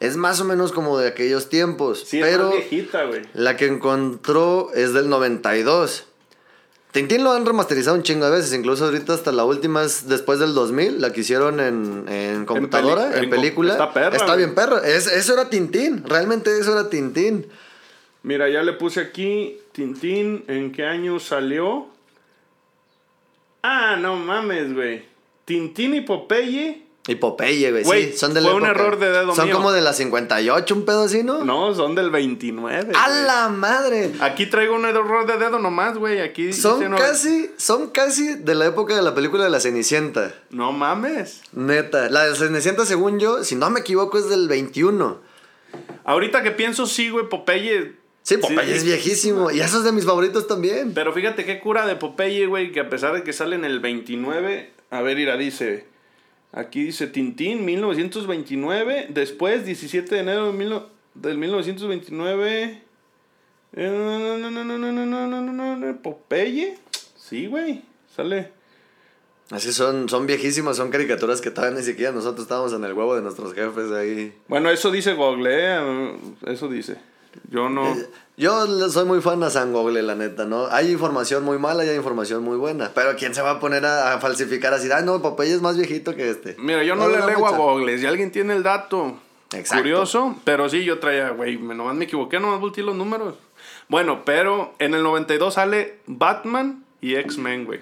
[0.00, 2.04] Es más o menos como de aquellos tiempos.
[2.06, 3.22] Sí, es pero más viejita, güey.
[3.32, 6.06] la que encontró es del 92.
[6.94, 10.38] Tintín lo han remasterizado un chingo de veces, incluso ahorita hasta la última es después
[10.38, 13.72] del 2000, la que hicieron en, en computadora, peli- en, película.
[13.72, 14.80] está perra, Está bien perro.
[14.80, 17.46] Es, eso era Tintín, realmente eso era Tintín.
[18.22, 20.44] Mira, ya le puse aquí Tintín.
[20.46, 21.88] ¿En qué año salió?
[23.64, 25.04] Ah, no mames, güey.
[25.46, 26.83] Tintín y Popeye.
[27.06, 28.80] Y Popeye, güey, sí, son de la fue un época.
[28.80, 29.56] error de dedo Son mío.
[29.56, 31.44] como de la 58, un pedo así, ¿no?
[31.44, 32.92] No, son del 29.
[32.94, 34.12] ¡A la madre!
[34.20, 36.20] Aquí traigo un error de dedo nomás, güey.
[36.20, 39.60] Aquí Son dice no- casi, son casi de la época de la película de la
[39.60, 40.32] Cenicienta.
[40.48, 41.42] No mames.
[41.52, 42.08] Neta.
[42.08, 45.18] La de Cenicienta, según yo, si no me equivoco, es del 21.
[46.04, 47.96] Ahorita que pienso, sí, güey, Popeye.
[48.22, 49.50] Sí, Popeye es viejísimo.
[49.50, 50.94] Y eso es de mis favoritos también.
[50.94, 53.80] Pero fíjate qué cura de Popeye, güey, que a pesar de que sale en el
[53.80, 55.86] 29, a ver, mira, dice,
[56.56, 59.08] Aquí dice Tintín, 1929.
[59.10, 60.80] Después, 17 de enero de mil,
[61.14, 62.80] del 1929.
[66.00, 66.78] Popeye.
[67.16, 67.82] Sí, güey.
[68.14, 68.52] Sale.
[69.50, 73.16] Así son, son viejísimas, son caricaturas que todavía ni siquiera nosotros estábamos en el huevo
[73.16, 74.32] de nuestros jefes ahí.
[74.46, 76.16] Bueno, eso dice Google, ¿eh?
[76.46, 76.96] eso dice.
[77.50, 77.96] Yo no.
[78.36, 80.66] Yo soy muy fan a San Google, la neta, ¿no?
[80.72, 82.90] Hay información muy mala y hay información muy buena.
[82.92, 84.90] Pero ¿quién se va a poner a, a falsificar así?
[84.90, 86.56] Ah, no, Popeye es más viejito que este.
[86.58, 87.56] Mira, yo no, le leo a.
[87.56, 87.96] Google.
[87.98, 89.14] Si alguien tiene el dato
[89.52, 89.82] Exacto.
[89.82, 93.36] curioso, pero sí, yo traía, güey, me- nomás me equivoqué, nomás volteé los números.
[93.88, 97.80] Bueno, pero en el 92 sale Batman y X-Men, güey.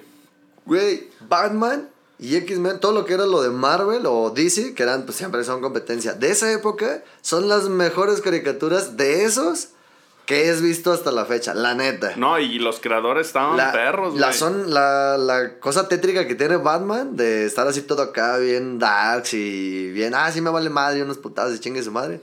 [0.67, 1.89] Güey, Batman
[2.19, 5.43] y X-Men, todo lo que era lo de Marvel o DC, que eran, pues siempre
[5.45, 6.13] son competencia.
[6.13, 9.71] De esa época, son las mejores caricaturas de esos
[10.33, 12.15] que es visto hasta la fecha, la neta.
[12.17, 14.39] No, y los creadores estaban la, perros, la güey.
[14.39, 19.35] son la, la cosa tétrica que tiene Batman de estar así todo acá bien darks
[19.35, 22.23] y bien ah sí me vale madre unos putados y chingue su madre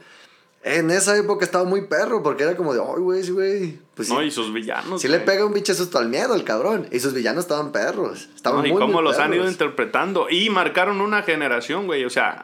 [0.63, 4.07] en esa época estaba muy perro porque era como de ay güey sí güey pues
[4.07, 5.01] sí, No, y sus villanos.
[5.01, 8.27] sí le pega un pinche susto al miedo al cabrón y sus villanos estaban perros
[8.35, 10.29] estaban No, y muy, cómo muy los han ido interpretando.
[10.29, 12.03] Y marcaron una generación, güey.
[12.05, 12.43] O sea,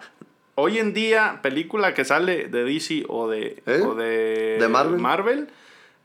[0.56, 3.82] hoy en día, película que sale de DC o de, ¿Eh?
[3.86, 5.00] o de, ¿De Marvel?
[5.00, 5.48] Marvel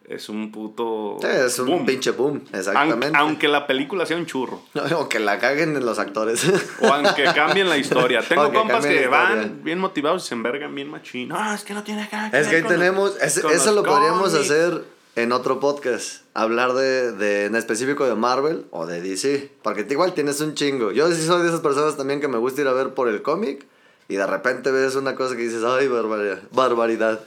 [0.08, 1.18] es un puto.
[1.20, 1.86] Sí, es un boom.
[1.86, 4.60] pinche boom exactamente aunque la película sea un churro.
[4.96, 6.44] o que la caguen en los actores
[6.80, 8.20] O aunque cambien la historia.
[8.28, 11.28] Tengo compas que van bien motivados y se envergan bien machín.
[11.28, 12.28] No, es que no tiene acá.
[12.32, 14.82] Es que ahí tenemos, es- eso lo podríamos hacer
[15.16, 20.14] en otro podcast, hablar de, de en específico de Marvel o de DC, porque igual
[20.14, 20.92] tienes un chingo.
[20.92, 23.20] Yo sí soy de esas personas también que me gusta ir a ver por el
[23.22, 23.66] cómic
[24.10, 26.42] y de repente ves una cosa que dices, ay, barbaridad.
[26.50, 27.20] barbaridad.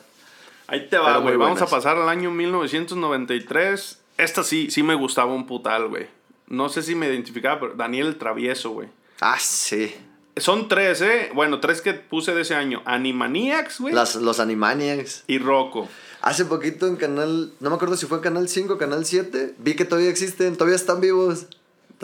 [0.67, 1.37] Ahí te va, güey.
[1.37, 3.99] Vamos a pasar al año 1993.
[4.17, 6.07] Esta sí, sí me gustaba un putal, güey.
[6.47, 8.89] No sé si me identificaba, pero Daniel el Travieso, güey.
[9.21, 9.95] Ah, sí.
[10.35, 11.31] Son tres, ¿eh?
[11.33, 12.81] Bueno, tres que puse de ese año.
[12.83, 13.93] Animaniacs, güey.
[13.93, 15.23] Los Animaniacs.
[15.27, 15.87] Y Rocco.
[16.21, 19.55] Hace poquito en canal, no me acuerdo si fue en canal 5 o canal 7,
[19.57, 21.47] vi que todavía existen, todavía están vivos.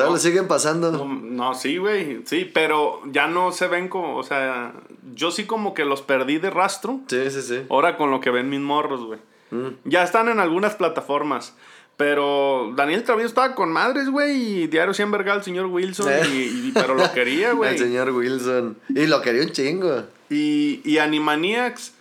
[0.03, 0.15] Todavía No.
[0.17, 0.91] lo siguen pasando.
[0.91, 2.21] No, no, sí, güey.
[2.25, 4.73] Sí, pero ya no se ven como, o sea,
[5.13, 6.99] yo sí como que los perdí de rastro.
[7.07, 7.61] Sí, sí, sí.
[7.69, 9.19] Ahora con lo que ven mis morros, güey.
[9.51, 9.75] Mm.
[9.85, 11.55] Ya están en algunas plataformas.
[11.97, 14.61] Pero Daniel Travieso estaba con madres, güey.
[14.63, 16.07] Y diario 100 verga al señor Wilson.
[16.09, 16.21] Eh.
[16.31, 17.71] Y, y- pero lo quería, güey.
[17.71, 18.77] El señor Wilson.
[18.87, 20.03] Y lo quería un chingo.
[20.29, 21.93] Y, y Animaniacs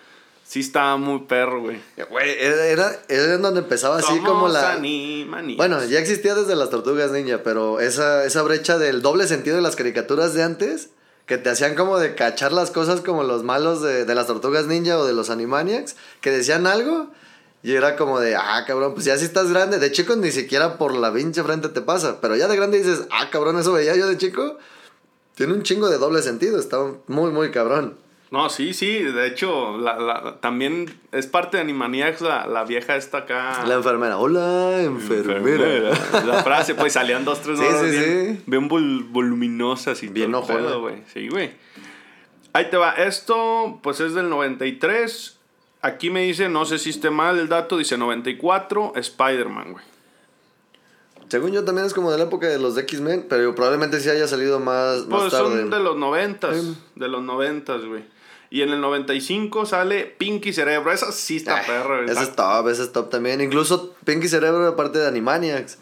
[0.49, 1.79] sí estaba muy perro, güey.
[2.09, 4.73] Güey, era, era, en donde empezaba así Somos como la...
[4.73, 5.59] Animaniacs.
[5.59, 9.63] Bueno, ya existía desde las tortugas ninja, pero esa, esa brecha del doble sentido de
[9.63, 10.89] las caricaturas de antes,
[11.27, 14.67] que te hacían como de cachar las cosas como los malos de, de las tortugas
[14.67, 17.11] ninja o de los Animaniacs, que decían algo
[17.63, 20.79] y era como de, ah, cabrón, pues ya si estás grande, de chico ni siquiera
[20.79, 23.95] por la pinche frente te pasa, pero ya de grande dices, ah, cabrón, eso veía
[23.97, 24.57] yo de chico.
[25.35, 27.99] Tiene un chingo de doble sentido, está muy, muy cabrón.
[28.31, 29.03] No, sí, sí.
[29.03, 33.65] De hecho, la, la- también es parte de Animaniacs la, la vieja esta acá.
[33.67, 35.91] La enfermera, hola, enfermera.
[36.27, 38.43] La frase, pues salían dos, tres Sí, horas sí, bien, sí.
[38.47, 40.97] bien vol- voluminosas y Bien todo güey.
[41.13, 41.53] Sí, güey.
[42.53, 42.91] Ahí te va.
[42.93, 45.39] Esto, pues es del 93.
[45.81, 49.85] Aquí me dice, no sé si esté mal el dato, dice 94, Spider-Man, güey.
[51.29, 54.27] Según yo también es como de la época de los X-Men, pero probablemente sí haya
[54.27, 55.61] salido más, más Pues tarde.
[55.61, 56.77] son de los 90, Sí.
[56.95, 58.03] de los 90, güey.
[58.51, 60.91] Y en el 95 sale Pinky Cerebro.
[60.91, 62.11] Esa sí está Ah, perra, güey.
[62.11, 63.41] Ese es top, ese es top también.
[63.41, 65.79] Incluso Pinky Cerebro era parte de Animaniacs.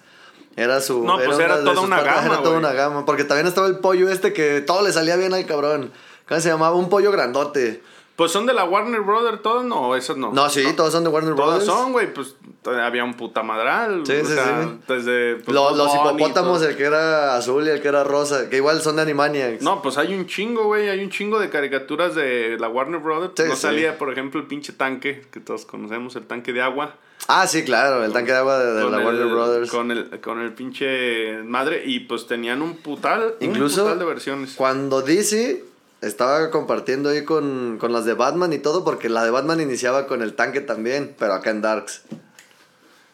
[0.57, 1.05] Era su.
[1.05, 3.05] No, pues era toda una gama, Era toda una gama.
[3.05, 5.93] Porque también estaba el pollo este que todo le salía bien al cabrón.
[6.27, 6.75] ¿Cómo se llamaba?
[6.75, 7.83] Un pollo grandote.
[8.17, 10.33] Pues son de la Warner Brothers todos, no, esas no.
[10.33, 11.67] No, sí, todos son de Warner Todas Brothers.
[11.67, 12.35] son, güey, pues
[12.67, 14.03] había un puta madral.
[14.07, 14.79] Sí, sí, sea, sí.
[14.89, 18.57] Desde, pues, Lo- los hipopótamos, el que era azul y el que era rosa, que
[18.57, 19.63] igual son de Animaniacs.
[19.63, 20.89] No, pues hay un chingo, güey.
[20.89, 23.33] Hay un chingo de caricaturas de la Warner Brothers.
[23.37, 23.63] Sí, no sí.
[23.63, 26.95] salía, por ejemplo, el pinche tanque, que todos conocemos, el tanque de agua.
[27.29, 29.71] Ah, sí, claro, el tanque de agua de, de la el- Warner Brothers.
[29.71, 31.83] Con el, con el pinche madre.
[31.85, 34.55] Y pues tenían un putal, Incluso un putal de versiones.
[34.55, 35.65] Cuando DC
[36.03, 40.07] estaba compartiendo ahí con, con las de Batman y todo, porque la de Batman iniciaba
[40.07, 42.03] con el tanque también, pero acá en Darks.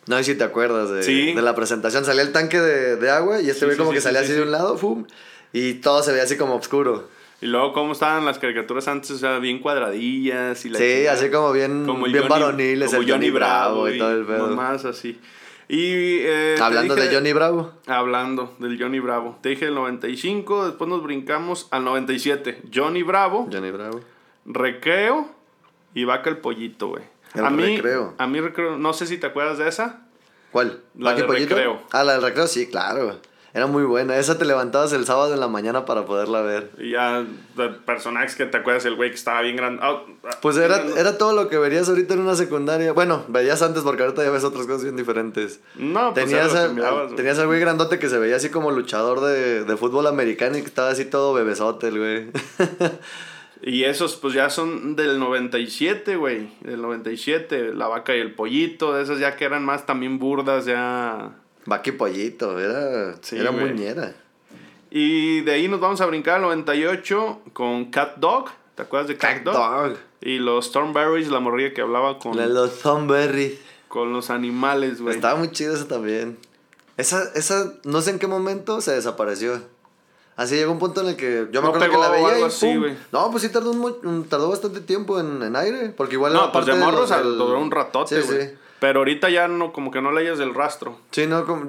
[0.06, 1.32] No sé si te acuerdas de, Sí.
[1.32, 2.04] de la presentación.
[2.04, 4.04] Salía el tanque de, de agua y este Sí, güey sí, como sí, que sí,
[4.04, 4.38] salía sí, así sí.
[4.38, 5.06] de un lado, ¡fum!
[5.52, 7.08] Y todo se veía así como oscuro.
[7.40, 10.64] Y luego, cómo estaban las caricaturas antes, o sea, bien cuadradillas.
[10.64, 13.98] Y la Sí, así como bien, Como bien Johnny- varoniles, como el Johnny Bravo y
[13.98, 14.48] todo el pedo.
[14.48, 15.20] Más así.
[15.68, 17.72] Y, eh, Hablando dije- de Johnny Bravo.
[17.86, 19.38] Hablando del Johnny Bravo.
[19.42, 22.60] Te dije el 95, después nos brincamos al 97.
[22.74, 24.00] Johnny Bravo, Johnny Bravo.
[24.44, 25.28] Recreo
[25.94, 27.04] y Vaca el Pollito, güey.
[27.34, 28.14] El A mí, Recreo.
[28.18, 30.00] A mí Recreo, no sé si te acuerdas de esa.
[30.50, 30.80] ¿Cuál?
[30.98, 31.80] La ¿Maki del recreo.
[31.92, 33.18] Ah, la del recreo, sí, claro.
[33.54, 34.16] Era muy buena.
[34.16, 36.70] Esa te levantabas el sábado en la mañana para poderla ver.
[36.78, 37.22] Y ya,
[37.54, 39.80] de personajes que te acuerdas, el güey que estaba bien grande.
[39.82, 40.02] Ah,
[40.40, 42.92] Pues era, era todo lo que verías ahorita en una secundaria.
[42.92, 45.60] Bueno, veías antes porque ahorita ya ves otras cosas bien diferentes.
[45.74, 47.16] No, pues tenías, que mirabas, güey.
[47.16, 50.62] tenías al güey grandote que se veía así como luchador de, de fútbol americano y
[50.62, 52.30] que estaba así todo bebesote el güey.
[53.62, 56.48] Y esos pues ya son del 97, güey.
[56.62, 61.36] Del 97, la vaca y el pollito, esas ya que eran más también burdas, ya...
[61.64, 64.14] Vaca y pollito, era, Sí, era muñera.
[64.90, 68.50] Y de ahí nos vamos a brincar al 98 con Cat Dog.
[68.74, 69.54] ¿Te acuerdas de Cat, Cat Dog?
[69.54, 69.98] Dog.
[70.20, 73.58] Y los Stormberries, la morrilla que hablaba con, La de los Thornberry.
[73.86, 75.14] con los animales, güey.
[75.14, 76.36] Estaba muy chido eso también.
[76.96, 79.62] Esa, esa, no sé en qué momento se desapareció.
[80.36, 82.74] Así llegó un punto en el que yo me acuerdo que la veía y así.
[83.12, 85.90] No, pues sí tardó, un, un- tardó bastante tiempo en, en aire.
[85.96, 88.50] Porque igual No, pues de morros duró un ratote, Sí, sí.
[88.80, 90.96] Pero ahorita ya no, como que no le hayas del rastro.
[91.12, 91.66] Sí, no, como-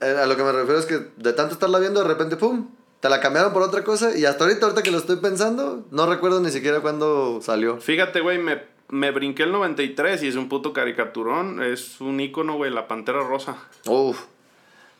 [0.00, 2.68] eh, a lo que me refiero es que de tanto estarla viendo, de repente, ¡pum!
[3.00, 6.04] Te la cambiaron por otra cosa y hasta ahorita, ahorita que lo estoy pensando, no
[6.06, 7.78] recuerdo ni siquiera cuándo salió.
[7.80, 11.62] Fíjate, güey, me, me brinqué el 93 y es un puto caricaturón.
[11.62, 13.56] Es un ícono, güey, la Pantera Rosa.
[13.86, 14.20] Uf,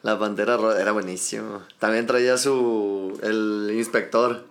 [0.02, 1.62] la pantera rosa era buenísimo.
[1.78, 3.18] También traía su.
[3.22, 4.44] el inspector.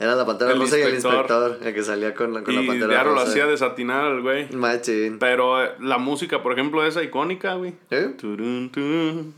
[0.00, 1.58] Era la pantera El rosa y el inspector.
[1.62, 4.50] el que salía con, la- con y la pantera Aro lo hacía desatinar al güey.
[4.52, 5.18] Machín.
[5.20, 7.74] Pero eh, la música, por ejemplo, esa icónica, güey.
[7.90, 8.12] ¿Eh?
[8.18, 9.32] Turun, turun.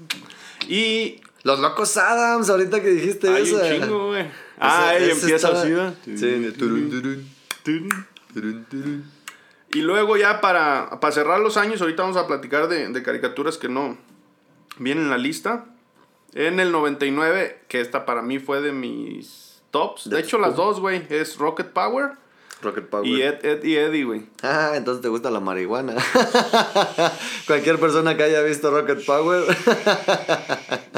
[0.69, 3.57] Y Los locos Adams, ahorita que dijiste hay eso.
[3.57, 4.25] un chingo, güey.
[4.59, 5.95] Ah, Ese- empieza estaba- así, ¿verdad?
[6.05, 7.29] Sí, turun, turun,
[7.63, 8.07] Turun.
[8.33, 9.05] turun, turun.
[9.75, 13.59] Y luego ya para, para cerrar los años, ahorita vamos a platicar de, de caricaturas
[13.59, 13.99] que no
[14.79, 15.67] vienen en la lista.
[16.33, 20.11] En el 99, que esta para mí fue de mis tops.
[20.11, 22.24] De, De hecho, las dos, güey, es Rocket Power
[22.65, 23.07] Rocket Power.
[23.07, 24.23] y Ed, Ed y Eddie, güey.
[24.43, 25.95] Ah, entonces te gusta la marihuana.
[27.47, 29.45] Cualquier persona que haya visto Rocket Power.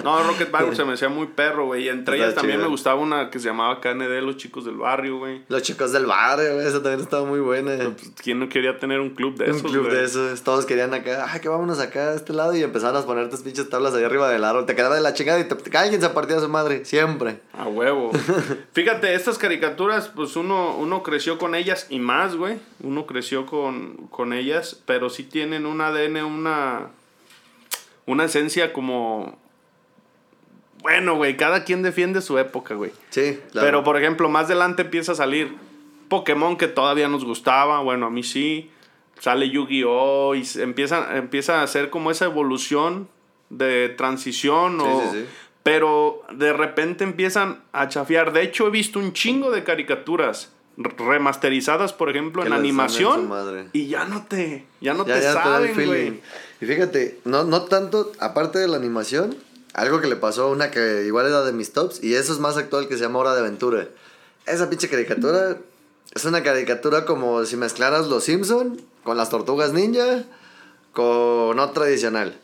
[0.04, 1.84] No, Rocket Power se me hacía muy perro, güey.
[1.86, 5.18] Y entre ellas también me gustaba una que se llamaba KND, Los Chicos del Barrio,
[5.18, 5.42] güey.
[5.48, 7.74] Los chicos del barrio, güey, esa también estaba muy buena.
[7.76, 9.96] Pues, ¿Quién no quería tener un club de Un esos, club güey?
[9.96, 13.04] de esos, todos querían acá, ay, que vámonos acá a este lado y empezaron a
[13.04, 14.64] poner tus pinches tablas ahí arriba del árbol.
[14.64, 17.40] Te quedaba de la chingada y te, alguien se partía a su madre, siempre.
[17.58, 18.12] A huevo.
[18.74, 22.58] Fíjate, estas caricaturas, pues uno, uno creció con ellas y más, güey.
[22.82, 26.90] Uno creció con, con ellas, pero sí tienen un ADN, una,
[28.06, 29.38] una esencia como...
[30.82, 32.92] Bueno, güey, cada quien defiende su época, güey.
[33.10, 33.66] Sí, claro.
[33.66, 35.56] Pero, por ejemplo, más adelante empieza a salir
[36.08, 38.70] Pokémon que todavía nos gustaba, bueno, a mí sí.
[39.18, 40.34] Sale Yu-Gi-Oh!
[40.34, 43.08] y empieza, empieza a hacer como esa evolución
[43.48, 44.80] de transición.
[44.80, 45.26] O, sí, sí.
[45.62, 48.32] Pero de repente empiezan a chafiar.
[48.32, 53.30] De hecho, he visto un chingo de caricaturas remasterizadas, por ejemplo, Que en animación.
[53.72, 56.20] Y ya no te, ya no Ya- te ya saben, güey.
[56.60, 59.36] Y fíjate, no, no tanto, aparte de la animación,
[59.74, 62.38] algo que le pasó a una que igual era de mis tops, y eso es
[62.38, 63.88] más actual que se llama Hora de Aventura.
[64.46, 65.56] Esa pinche caricatura
[66.14, 70.24] es una caricatura como si mezclaras Los Simpson con las tortugas ninja,
[70.92, 72.38] con no tradicional.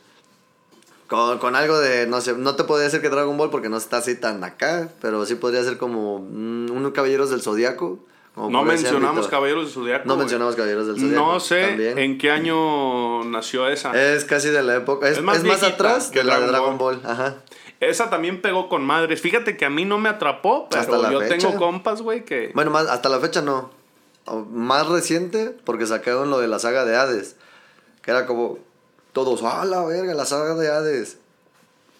[1.07, 3.77] Con, con algo de, no sé, no te podría decir que Dragon Ball porque no
[3.77, 8.12] está así tan acá, pero sí podría ser como mm, unos caballeros del zodiaco como
[8.35, 9.27] No mencionamos.
[9.27, 10.07] Caballeros del Zodiaco.
[10.07, 11.25] No mencionamos Caballeros del Zodiaco.
[11.25, 11.97] No sé también.
[11.97, 13.93] en qué año nació esa.
[13.93, 15.07] Es casi de la época.
[15.07, 16.99] Es, Es más es más, atrás que de la de Dragon Ball.
[17.03, 17.35] Ajá.
[17.79, 19.21] Esa también pegó con madres.
[19.21, 21.37] Fíjate que a mí no me atrapó, pero Hasta la yo fecha.
[21.37, 22.51] tengo compas, güey, que...
[22.55, 23.71] Bueno, más, hasta la fecha no.
[24.51, 27.35] Más reciente, porque sacaron lo de la saga de Hades.
[28.01, 28.57] Que era como.
[29.11, 30.13] Todos, ¡ah, la verga!
[30.13, 31.17] La saga de Hades.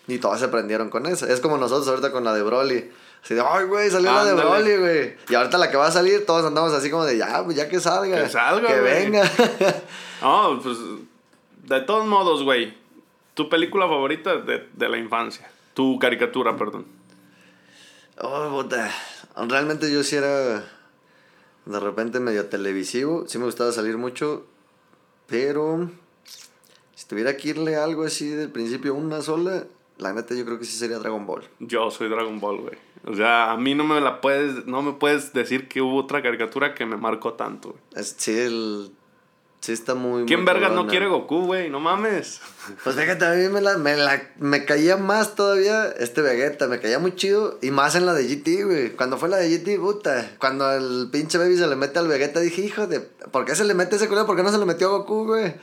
[0.07, 1.27] Y todos se prendieron con eso.
[1.27, 2.91] Es como nosotros ahorita con la de Broly.
[3.23, 3.89] Así de, ¡ay, güey!
[3.89, 4.33] Salió la de.
[4.33, 5.15] Broly, güey.
[5.29, 7.69] Y ahorita la que va a salir, todos andamos así como de, ya, pues ya
[7.69, 8.21] que salga.
[8.21, 8.93] Que salga, Que güey.
[9.03, 9.23] venga.
[10.21, 10.77] No, pues...
[11.63, 12.73] De todos modos, güey.
[13.33, 15.49] Tu película favorita de, de la infancia.
[15.73, 16.85] Tu caricatura, perdón.
[18.19, 18.91] Oh, puta.
[19.35, 20.63] Realmente yo sí era
[21.65, 23.23] de repente medio televisivo.
[23.27, 24.45] Sí me gustaba salir mucho.
[25.27, 25.89] Pero
[26.95, 29.63] si tuviera que irle algo así del principio, una sola,
[29.97, 31.43] la neta yo creo que sí sería Dragon Ball.
[31.59, 32.77] Yo soy Dragon Ball, güey.
[33.05, 34.65] O sea, a mí no me la puedes...
[34.65, 37.81] No me puedes decir que hubo otra caricatura que me marcó tanto, güey.
[37.95, 38.91] Es- sí, el,
[39.59, 40.25] sí está muy...
[40.25, 41.69] ¿Quién vergas no quiere Goku, güey?
[41.69, 42.39] No mames.
[42.83, 46.79] Pues fíjate, a mí me, la, me, la- me caía más todavía este Vegeta, me
[46.79, 47.57] caía muy chido.
[47.61, 48.91] Y más en la de GT, güey.
[48.95, 50.31] Cuando fue la de GT, puta.
[50.39, 53.01] Cuando el pinche baby se le mete al Vegeta, dije, hijo de.
[53.01, 54.25] ¿Por qué se le mete ese culero?
[54.25, 55.55] ¿Por qué no se le metió a Goku, güey?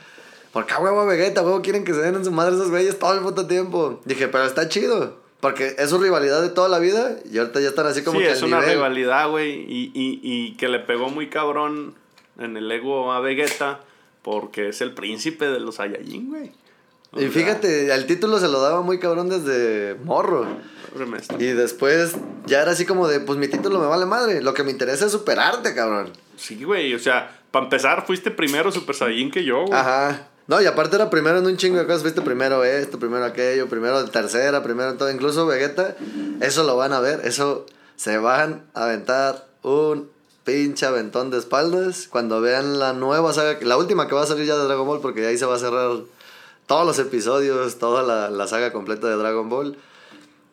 [0.53, 2.99] ¿Por qué a huevo Vegeta, huevo quieren que se den en su madre esos güeyes
[2.99, 3.99] todo el puto tiempo?
[4.05, 5.19] Dije, pero está chido.
[5.41, 7.17] Porque es su rivalidad de toda la vida.
[7.31, 8.75] Y ahorita ya están así como sí, que es al una nivel.
[8.75, 9.51] rivalidad, güey.
[9.61, 11.95] Y, y, y que le pegó muy cabrón
[12.39, 13.81] en el ego a Vegeta
[14.21, 16.51] porque es el príncipe de los Saiyajin, güey.
[17.11, 20.45] O Y sea, fíjate, el título se lo daba muy cabrón desde morro.
[20.95, 21.35] remesta.
[21.39, 24.41] Y después ya era así como de, pues mi título me vale madre.
[24.41, 26.11] Lo que me interesa es superarte, cabrón.
[26.37, 26.93] Sí, güey.
[26.93, 29.73] O sea, para empezar, fuiste primero Super Saiyajin que yo, güey.
[29.77, 30.27] Aja.
[30.47, 32.01] No, y aparte era primero en un chingo de cosas.
[32.01, 35.09] Fuiste primero esto, primero aquello, primero tercera, primero todo.
[35.11, 35.95] Incluso Vegeta,
[36.41, 37.21] eso lo van a ver.
[37.23, 40.09] Eso se van a aventar un
[40.43, 44.45] pinche aventón de espaldas cuando vean la nueva saga, la última que va a salir
[44.45, 45.91] ya de Dragon Ball, porque ahí se va a cerrar
[46.65, 49.77] todos los episodios, toda la, la saga completa de Dragon Ball.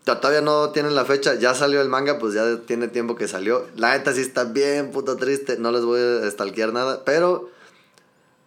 [0.04, 3.66] Todavía no tienen la fecha, ya salió el manga, pues ya tiene tiempo que salió.
[3.76, 7.50] La neta sí está bien puto triste, no les voy a stalkear nada, pero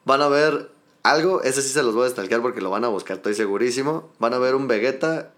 [0.06, 0.71] van a ver
[1.04, 4.12] algo, ese sí se los voy a stalkear porque lo van a buscar, estoy segurísimo.
[4.20, 5.32] Van a ver un Vegeta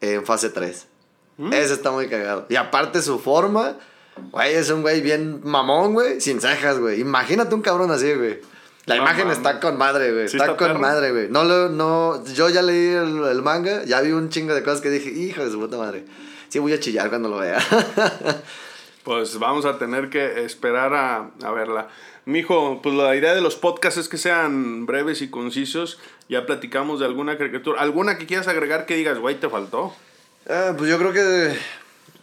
[0.00, 0.86] en fase 3.
[1.38, 1.52] ¿Mm?
[1.52, 2.46] Ese está muy cagado.
[2.48, 3.76] Y aparte su forma,
[4.32, 7.00] güey, es un güey bien mamón, güey, sin cejas, güey.
[7.00, 8.40] Imagínate un cabrón así, güey.
[8.86, 10.28] La No imagen está con madre, güey.
[10.28, 10.78] Sí está, está con perro.
[10.80, 11.28] madre, güey.
[11.28, 14.80] No, lo- no, yo ya leí el, el manga, ya vi un chingo de cosas
[14.80, 16.06] que dije, hijo de su puta madre.
[16.48, 17.58] Sí voy a chillar cuando lo vea.
[19.04, 21.88] Pues vamos a tener que esperar a, a verla.
[22.32, 25.98] Mijo, pues la idea de los podcasts es que sean breves y concisos.
[26.28, 27.80] Ya platicamos de alguna caricatura.
[27.80, 29.94] ¿Alguna que quieras agregar que digas, güey, te faltó?
[30.46, 31.56] Ah, pues yo creo que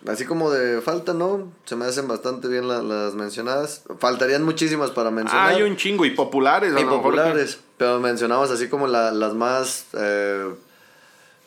[0.08, 1.52] así como de falta, ¿no?
[1.65, 3.82] Se me hacen bastante bien la- las mencionadas.
[3.98, 5.48] Faltarían muchísimas para mencionar.
[5.54, 6.76] Ah, hay un chingo y populares.
[6.76, 7.60] a y lo mejor que- populares.
[7.78, 10.54] Pero mencionamos así como la- las más, eh,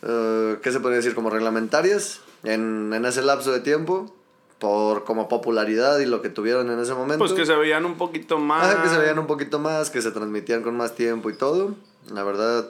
[0.02, 1.14] eh, ¿qué se podría decir?
[1.14, 4.12] Como reglamentarias en, en ese lapso de tiempo.
[4.58, 7.18] Por como popularidad y lo que tuvieron en ese momento.
[7.18, 8.74] Pues que se veían un poquito más.
[8.76, 11.76] Ah, que se veían un poquito más, que se transmitían con más tiempo y todo.
[12.12, 12.68] La verdad,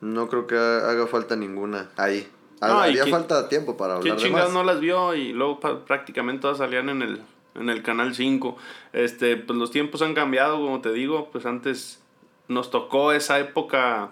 [0.00, 2.28] no creo que ha- haga falta ninguna ahí.
[2.60, 5.14] No, Haría que- falta tiempo para ¿Quién hablar de chingados no las vio?
[5.14, 7.22] Y luego prácticamente todas salían en el,
[7.54, 8.56] en el canal 5.
[8.92, 11.28] Este, pues los tiempos han cambiado, como te digo.
[11.30, 12.00] Pues antes
[12.48, 14.10] nos tocó esa época.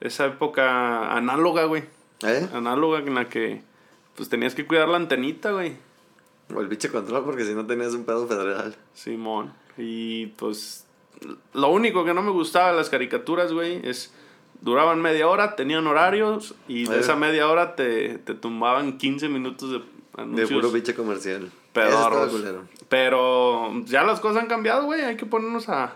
[0.00, 1.84] Esa época análoga, güey.
[2.22, 2.48] ¿Eh?
[2.54, 3.60] Análoga en la que
[4.16, 5.76] pues tenías que cuidar la antenita, güey.
[6.54, 8.74] O el biche control, porque si no tenías un pedo federal.
[8.94, 9.52] Simón.
[9.78, 10.86] Y pues
[11.52, 14.12] lo único que no me gustaba de las caricaturas, güey, es
[14.60, 19.70] duraban media hora, tenían horarios y de esa media hora te, te tumbaban 15 minutos
[19.70, 19.84] de De
[20.22, 20.50] anuncios.
[20.50, 21.50] puro biche comercial.
[21.72, 22.32] Pedorros.
[22.88, 25.02] Pero ya las cosas han cambiado, güey.
[25.02, 25.94] Hay que ponernos a,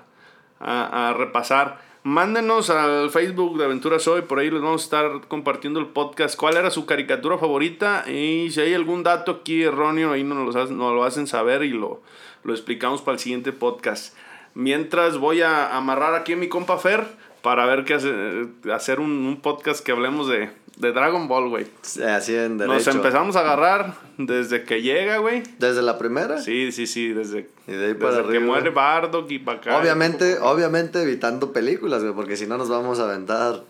[0.61, 1.81] a, a repasar.
[2.07, 6.37] Mándenos al Facebook de Aventuras Hoy, por ahí les vamos a estar compartiendo el podcast.
[6.37, 8.05] ¿Cuál era su caricatura favorita?
[8.07, 11.71] Y si hay algún dato aquí erróneo, ahí nos lo, nos lo hacen saber y
[11.71, 12.03] lo,
[12.43, 14.15] lo explicamos para el siguiente podcast.
[14.53, 17.07] Mientras voy a amarrar aquí a mi compa Fer
[17.41, 21.67] para ver qué hace, hacer un podcast que hablemos de, de Dragon Ball, güey.
[22.07, 22.91] Así en Nos derecho.
[22.91, 25.43] empezamos a agarrar desde que llega, güey.
[25.59, 26.41] Desde la primera.
[26.41, 29.79] Sí, sí, sí, desde, Y de ahí para desde que muere Bardock y para acá.
[29.79, 33.63] Obviamente, obviamente evitando películas, güey, porque si no nos vamos a aventar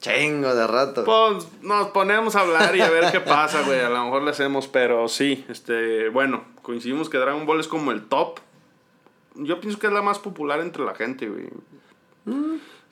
[0.00, 1.04] chingo de rato.
[1.04, 3.80] Pues nos ponemos a hablar y a ver qué pasa, güey.
[3.80, 7.90] A lo mejor le hacemos, pero sí, este, bueno, coincidimos que Dragon Ball es como
[7.90, 8.38] el top.
[9.34, 11.48] Yo pienso que es la más popular entre la gente, güey.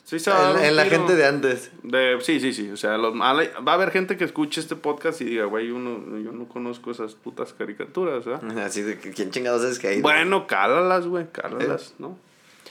[0.09, 1.73] Sí, se va a dar En, la gente de antes.
[1.83, 2.71] De, sí, sí, sí.
[2.71, 6.17] O sea, los- va a haber gente que escuche este podcast y diga, güey, uno,
[6.19, 8.59] yo no conozco esas putas caricaturas, ¿verdad?
[8.61, 10.01] Así de que quién chingados es que hay.
[10.01, 12.17] Bueno, cálalas, güey, cálalas, ¿no?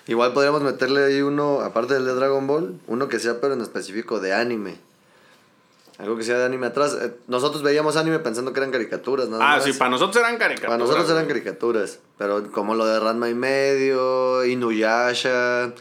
[0.07, 3.59] Igual podríamos meterle ahí uno, aparte del de Dragon Ball, uno que sea pero en
[3.61, 4.77] específico de anime.
[5.97, 6.97] Algo que sea de anime atrás.
[7.01, 9.63] Eh, Nosotros veíamos anime pensando que eran caricaturas, nada Ah, más.
[9.65, 10.69] sí, para nosotros eran caricaturas.
[10.69, 11.99] Para nosotros eran caricaturas.
[12.17, 15.73] Pero como lo de Ranma y medio, Inuyasha,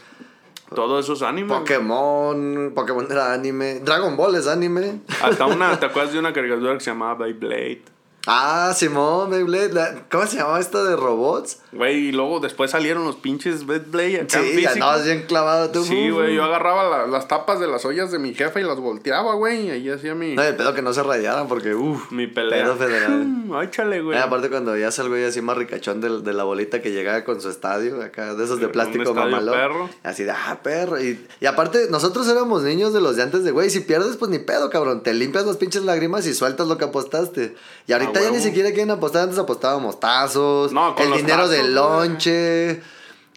[0.73, 1.55] Todos esos animes.
[1.57, 5.01] Pokémon, Pokémon era anime, Dragon Ball es anime.
[5.21, 7.94] Hasta una, ¿te acuerdas de una caricatura que se llamaba Beyblade?
[8.27, 9.73] Ah, Simón, Beyblade.
[9.73, 11.59] la- ¿Cómo se llamaba esta de robots?
[11.71, 14.71] Güey, y luego después salieron los pinches Beyblade acá Sí, físico.
[14.73, 15.83] andabas bien clavado tú.
[15.83, 18.79] Sí, güey, yo agarraba la- las tapas de las ollas de mi jefa y las
[18.79, 22.11] volteaba, güey, y ahí hacía mi, No, el pedo que no se rayaran porque, uff.
[22.11, 22.63] mi pelea.
[22.63, 23.25] Pedo federal.
[23.53, 24.17] Ay, chale, güey.
[24.17, 27.23] Eh, aparte cuando ya salgo ya así más ricachón de, de la bolita que llegaba
[27.23, 29.53] con su estadio, acá de esos de plástico mamalón.
[29.55, 29.89] perro.
[30.03, 30.99] Así de, ah, perro.
[31.01, 34.31] Y, y aparte, nosotros éramos niños de los de antes de, güey, si pierdes, pues
[34.31, 35.03] ni pedo, cabrón.
[35.03, 37.55] Te limpias las pinches lágrimas y sueltas lo que apostaste.
[37.87, 41.37] Y ahorita ya ni siquiera quieren apostar, antes apostábamos tazos, No, con el los dinero
[41.43, 42.81] tazos, del lonche.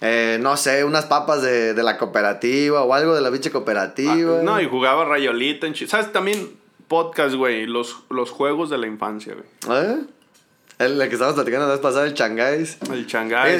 [0.01, 4.39] eh, no sé, unas papas de, de la cooperativa o algo de la pinche cooperativa.
[4.41, 6.13] Ah, no, y jugaba rayolita en ¿Sabes?
[6.13, 6.51] También
[6.87, 9.79] podcast, güey, los, los juegos de la infancia, güey.
[9.85, 9.97] ¿Eh?
[10.79, 12.79] El, que estábamos platicando la vez pasada, el changáis.
[12.93, 13.07] El Eh,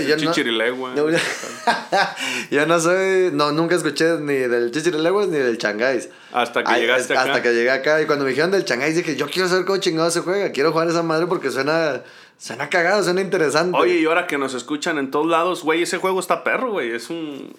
[0.07, 0.95] yo el no- chichirilegua.
[0.95, 1.09] Yo,
[2.51, 6.09] yo no soy, no, nunca escuché ni del chichirileguas ni del changáis.
[6.33, 7.31] Hasta que Ay, llegaste es- acá.
[7.33, 9.79] Hasta que llegué acá y cuando me dijeron del changáis dije, yo quiero saber cómo
[9.81, 12.03] chingado se juega, quiero jugar esa madre porque suena,
[12.39, 13.77] suena cagado, suena interesante.
[13.77, 16.93] Oye, y ahora que nos escuchan en todos lados, güey, ese juego está perro, güey.
[16.93, 17.53] Es un.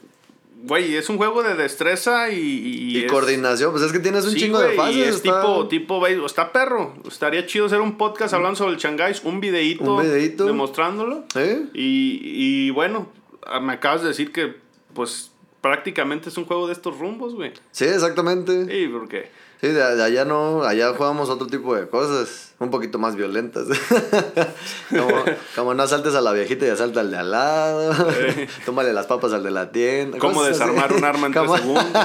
[0.62, 2.38] Güey, es un juego de destreza y.
[2.40, 4.96] Y, y es- coordinación, pues es que tienes un Sí, chingo de güey, fases.
[4.98, 6.94] y es está- tipo, tipo, está perro.
[7.08, 10.46] Estaría chido hacer un podcast hablando sobre el Shanghái, un videíto, Un videíto.
[10.46, 11.24] demostrándolo.
[11.36, 11.64] ¿Eh?
[11.74, 13.10] Y, y bueno,
[13.48, 14.56] ah, me acabas de decir que,
[14.94, 15.32] pues,
[15.62, 17.54] prácticamente es un juego de estos rumbos, güey.
[17.72, 18.66] Sí, exactamente.
[18.66, 19.30] Sí, porque.
[19.62, 23.66] Sí, de, allá no, allá jugamos otro tipo de cosas, un poquito más violentas.
[24.90, 27.94] como, como no asaltes a la viejita y asalta al de al lado.
[28.66, 30.18] Tómale las papas al de la tienda.
[30.18, 31.86] Cómo desarmar un arma en tres Cómo- segundos.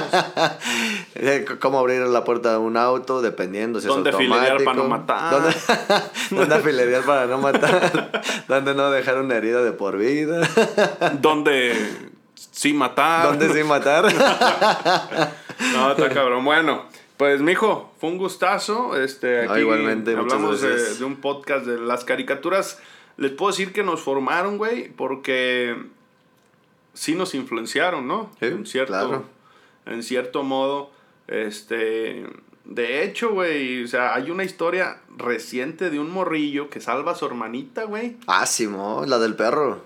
[1.17, 4.65] Eh, Cómo abrir la puerta de un auto, dependiendo si Dónde es automático.
[4.65, 5.31] para no matar.
[5.31, 5.55] ¿Dónde,
[6.31, 8.21] dónde afilerear para no matar?
[8.49, 10.41] ¿Dónde no dejar una herida de por vida?
[11.21, 11.73] Donde
[12.51, 13.27] sí matar.
[13.27, 14.13] ¿Dónde sin matar?
[15.71, 16.43] No, está cabrón.
[16.43, 16.83] Bueno,
[17.17, 18.99] pues, mijo, fue un gustazo.
[19.01, 22.79] Este, No, aquí igualmente, muchas hablamos de, un podcast de las caricaturas.
[23.17, 25.75] Les puedo decir que nos formaron, güey, porque
[26.93, 28.31] sí nos influenciaron, ¿no?
[28.39, 29.25] Sí, en cierto, claro.
[29.85, 30.91] en cierto modo.
[31.27, 32.25] Este,
[32.65, 37.15] de hecho, güey, o sea, hay una historia reciente de un morrillo que salva a
[37.15, 38.17] su hermanita, güey.
[38.27, 39.83] ah, Simón, la del perro.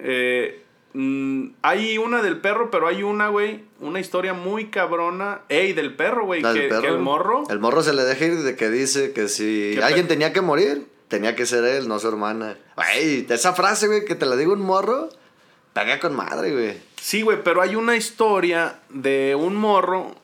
[0.00, 0.62] Eh,
[0.92, 5.42] mm, hay una del perro, pero hay una, güey, una historia muy cabrona.
[5.48, 7.44] Ey, del perro, güey, que, que el morro.
[7.48, 10.40] El morro se le deja ir de que dice que si Que alguien tenía que
[10.40, 12.56] morir, tenía que ser él, no su hermana.
[12.76, 15.08] Ay, esa frase, güey, que te la digo un morro,
[15.72, 16.88] pega con madre, güey.
[17.00, 20.14] Sí, güey, pero hay una historia de un morro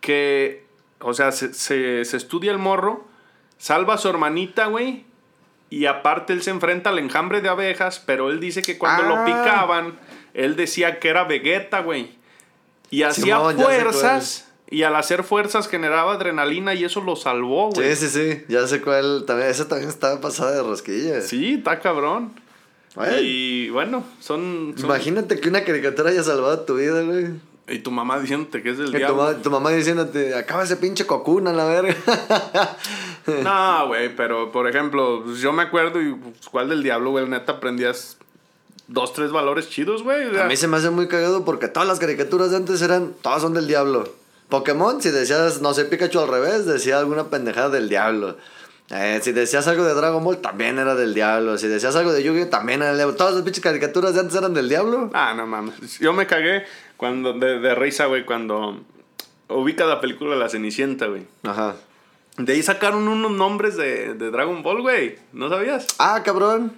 [0.00, 0.64] que,
[1.00, 3.04] o sea, se, se, se estudia el morro,
[3.58, 5.04] salva a su hermanita, güey,
[5.68, 9.16] y aparte él se enfrenta al enjambre de abejas, pero él dice que cuando lo
[9.16, 9.24] Ah.
[9.24, 9.98] picaban,
[10.34, 12.18] él decía que era Vegeta, güey.
[12.90, 17.94] Y hacía fuerzas, y al hacer fuerzas generaba adrenalina y eso lo salvó, güey.
[17.94, 21.20] Sí, sí, sí, ya sé cuál, también, esa también estaba pasada de rosquilla.
[21.22, 22.32] Sí, está cabrón.
[23.22, 24.74] Y bueno, son...
[24.76, 27.28] son- Imagínate que una caricatura haya salvado tu vida, güey.
[27.68, 29.16] Y tu mamá diciéndote que es del Y tu, diablo.
[29.22, 31.94] ma- tu mamá diciéndote, acaba ese pinche cocuna, la verga.
[33.44, 37.28] No, güey, pero por ejemplo, pues, yo me acuerdo y pues, cuál del diablo, güey,
[37.28, 38.16] neta aprendías
[38.90, 40.26] dos, tres valores chidos, güey.
[40.26, 42.82] o sea, A mí se me hace muy cagado porque todas las caricaturas de antes
[42.82, 44.08] eran, todas son del diablo.
[44.48, 48.36] Pokémon, si decías, no sé, Pikachu al revés, decía alguna pendejada del diablo.
[48.90, 51.56] Eh, si decías algo de Dragon Ball, también era del diablo.
[51.56, 53.14] Si decías algo de Yu-Gi-Oh, también era del diablo.
[53.14, 55.10] Todas las pinches caricaturas de antes eran del diablo.
[55.14, 56.00] Ah, no mames.
[56.00, 56.64] Yo me cagué
[56.96, 58.80] cuando, de, de risa, güey, cuando
[59.46, 61.22] ubica la película La Cenicienta, güey.
[61.44, 61.76] Ajá.
[62.36, 65.16] De ahí sacaron unos nombres de, de Dragon Ball, güey.
[65.32, 65.86] ¿No sabías?
[66.00, 66.72] Ah, cabrón.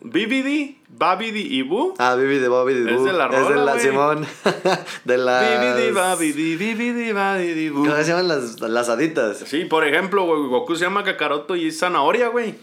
[0.00, 1.94] Bibidi, Babidi y Boo.
[1.98, 3.04] Ah, de Bobby de Es Boo.
[3.06, 3.78] de la Es de rola, la.
[3.80, 4.26] Simón.
[5.04, 5.76] de las...
[5.76, 7.84] Bibidi, Babidi, Bibidi, Babidi, Boo.
[7.84, 9.38] ¿Cómo se llaman las, las haditas?
[9.38, 12.54] Sí, por ejemplo, güey, Goku se llama Kakaroto y es zanahoria, güey.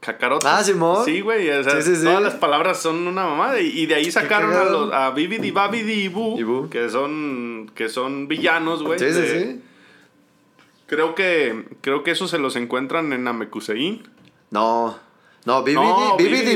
[0.00, 0.46] Kakaroto.
[0.48, 1.04] Ah, Simón.
[1.04, 1.48] Sí, güey.
[1.50, 2.04] O sea, Sí, sí, sí.
[2.04, 3.60] todas las palabras son una mamada.
[3.60, 6.70] Y, y de ahí sacaron a, los, a Bibidi, Babidi y Boo, Y Boo.
[6.70, 8.98] que son, que son villanos, güey.
[8.98, 9.60] Sí, sí, sí.
[10.86, 14.02] Creo que, creo que eso se los encuentran en Namekusein.
[14.50, 14.98] No.
[15.50, 15.74] No, BBD,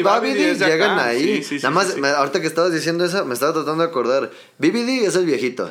[0.03, 1.07] No, Babidi es llegan acá.
[1.07, 1.43] ahí.
[1.43, 4.31] Sí, sí, Nada más, me- ahorita que estabas diciendo eso, me estaba tratando de acordar.
[4.59, 5.71] BBD es el viejito.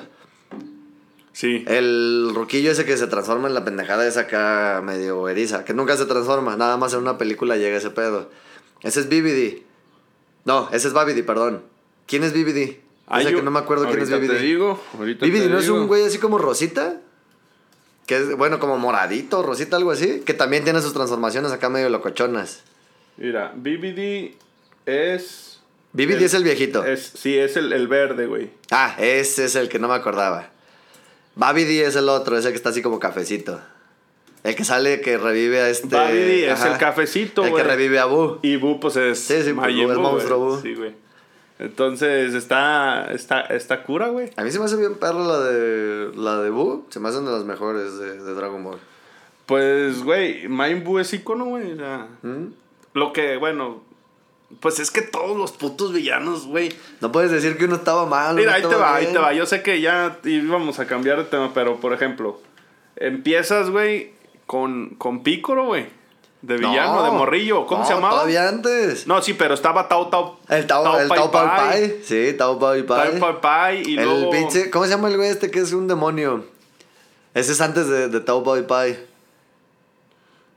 [1.31, 1.63] Sí.
[1.67, 5.97] El roquillo ese que se transforma en la pendejada esa acá medio eriza, que nunca
[5.97, 8.29] se transforma, nada más en una película llega ese pedo.
[8.81, 9.63] Ese es BBD.
[10.45, 11.63] No, ese es Babidi, perdón.
[12.05, 12.79] ¿Quién es BBD?
[13.19, 14.27] Ese que no me acuerdo quién es BBD.
[14.27, 15.77] Te digo, ahorita BBD te no es digo.
[15.77, 16.99] un güey así como Rosita.
[18.05, 20.21] Que es, bueno, como moradito, Rosita, algo así.
[20.25, 22.61] Que también tiene sus transformaciones acá medio locochonas.
[23.17, 24.35] Mira, BBD
[24.85, 25.59] es.
[25.93, 26.83] BBD es el viejito.
[26.83, 28.49] Es, sí, es el, el verde, güey.
[28.71, 30.49] Ah, ese es el que no me acordaba.
[31.35, 33.59] Babidi es el otro, ese que está así como cafecito.
[34.43, 35.95] El que sale que revive a este.
[35.95, 37.63] Babidi es el cafecito, El güey.
[37.63, 38.39] que revive a Boo.
[38.41, 39.19] Y Bu, pues es.
[39.19, 40.37] Sí, sí, Majin Bu es monstruo.
[40.39, 40.61] Bu.
[40.61, 40.91] Sí, güey.
[41.59, 44.31] Entonces está, está, está cura, güey.
[44.35, 46.11] A mí se me hace bien perro la de.
[46.15, 46.85] La de Boo.
[46.89, 48.79] Se me hacen de las mejores de, de Dragon Ball.
[49.45, 51.73] Pues, güey, Majin Buu es icono, güey.
[51.73, 52.47] O sea, ¿Mm?
[52.93, 53.81] Lo que, bueno.
[54.59, 56.71] Pues es que todos los putos villanos, güey.
[57.01, 58.35] No puedes decir que uno estaba mal.
[58.35, 59.33] Mira, ahí te va, ahí te va.
[59.33, 62.39] Yo sé que ya íbamos a cambiar de tema, pero por ejemplo,
[62.95, 64.13] empiezas, güey,
[64.45, 65.87] con, con Pícoro, güey.
[66.43, 67.03] De villano, No.
[67.05, 67.65] de morrillo.
[67.65, 68.13] ¿Cómo No, se llamaba?
[68.15, 69.07] Todavía antes.
[69.07, 70.39] No, sí, pero estaba Tao Tao.
[70.49, 72.01] El Tao, el Tao Pau Pai.
[72.03, 73.11] Sí, Tao Pau Pai.
[73.11, 73.83] Tao Pai Pai.
[73.89, 74.29] Y el luego.
[74.29, 74.69] pinche.
[74.69, 76.45] ¿Cómo se llama el güey este que es un demonio?
[77.33, 78.99] Ese es antes de, de Tao Pau Pai.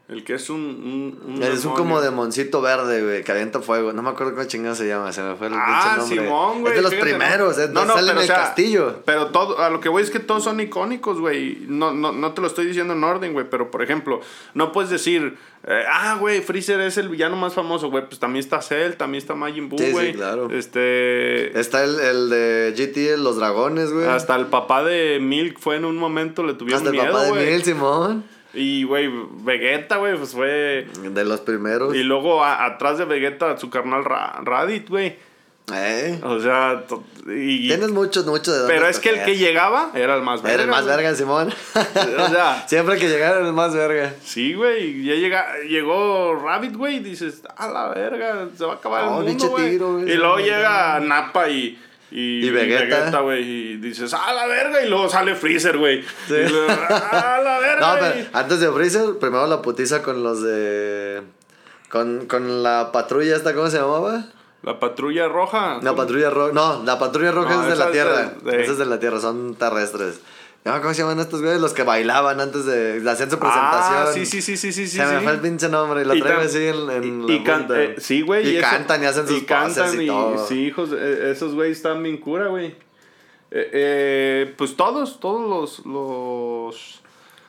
[0.08, 0.60] El que es un.
[0.60, 3.92] un, un Es un como demoncito verde, güey, que avienta fuego.
[3.92, 6.26] No me acuerdo cómo chingado se llama, se me fue el Ah, pinche nombre.
[6.28, 6.72] Simón, güey.
[6.72, 7.64] Es de los fíjate, primeros, ¿no?
[7.64, 9.02] es, No, sale en pero, el o sea, castillo.
[9.04, 11.58] Pero todo, a lo que voy es que todos son icónicos, güey.
[11.66, 13.46] No, no, no te lo estoy diciendo en orden, güey.
[13.50, 14.20] Pero, por ejemplo,
[14.54, 18.06] no puedes decir, eh, ah, güey, Freezer es el villano más famoso, güey.
[18.06, 20.12] Pues también está Cell, también está Majin Buu, Sí, sí, güey.
[20.12, 20.48] claro.
[20.52, 21.58] Este.
[21.58, 24.06] Está el, el de GT, los dragones, güey.
[24.06, 27.24] Hasta el papá de Milk fue en un momento, le tuvieron Hasta el miedo, papá
[27.24, 27.50] de güey.
[27.50, 28.35] Mil, Simón.
[28.56, 29.10] Y, güey,
[29.42, 30.86] Vegeta, güey, pues fue.
[31.02, 31.94] De los primeros.
[31.94, 35.16] Y luego a- atrás de Vegeta, su carnal Ra- Raditz, güey.
[35.74, 36.20] Eh.
[36.22, 36.84] O sea,
[37.26, 40.54] y, Tienes mucho, mucho de Pero es que el que llegaba era el más verga.
[40.54, 40.96] Era el más güey.
[40.96, 41.52] verga, Simón.
[41.74, 44.14] O sea, Siempre que llegara era el más verga.
[44.22, 45.02] sí, güey.
[45.04, 46.96] Ya llega, llegó Rabbit, güey.
[46.96, 49.70] Y dices, a la verga, se va a acabar el mundo, güey.
[49.70, 51.78] tiro, güey, Y luego llega Nappa y.
[52.10, 53.20] Y, Y Vegeta.
[53.20, 53.42] güey.
[53.42, 54.82] Y dices, a la verga.
[54.84, 56.02] Y luego sale Freezer, güey.
[56.28, 56.34] Sí.
[56.36, 57.80] A la verga.
[57.94, 58.12] No, güey".
[58.24, 61.22] pero antes de Freezer, primero la putiza con los de.
[61.90, 64.26] Con, con la patrulla esta, ¿cómo se llamaba?
[64.62, 65.78] La patrulla roja.
[65.82, 66.52] La patrulla roja.
[66.52, 68.34] No, la patrulla roja No, es de la tierra.
[68.42, 70.20] de- de- Esa es de la tierra, son terrestres.
[70.66, 71.60] No, ¿Cómo se llaman estos güeyes?
[71.60, 72.96] Los que bailaban antes de.
[73.08, 73.98] hacer su presentación.
[73.98, 74.88] Ah, sí, sí, sí, sí, sí.
[74.88, 75.22] sí, Se me sí.
[75.24, 77.58] fue el pinche nombre y lo Y traigo así en, en y, y la can-
[77.66, 77.82] punta.
[77.82, 78.56] eh, sí, güey.
[78.56, 80.46] Y, cantan y hacen sus y cantan y, y, todo.
[80.46, 82.66] sí, hijos, eh, esos güeyes están bien cura, güey.
[83.52, 87.00] Eh, eh, pues todos, todos los, los,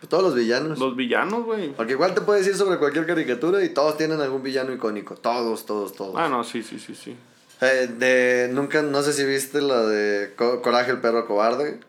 [0.09, 0.77] Todos los villanos.
[0.77, 1.69] los villanos, güey.
[1.73, 5.15] Porque igual te puedes ir sobre cualquier caricatura y todos tienen algún villano icónico.
[5.15, 6.13] Todos, todos, todos.
[6.17, 7.15] Ah, no, sí, sí, sí, sí.
[7.61, 11.79] Eh, de, nunca, no sé si viste la de Co- Coraje el perro cobarde.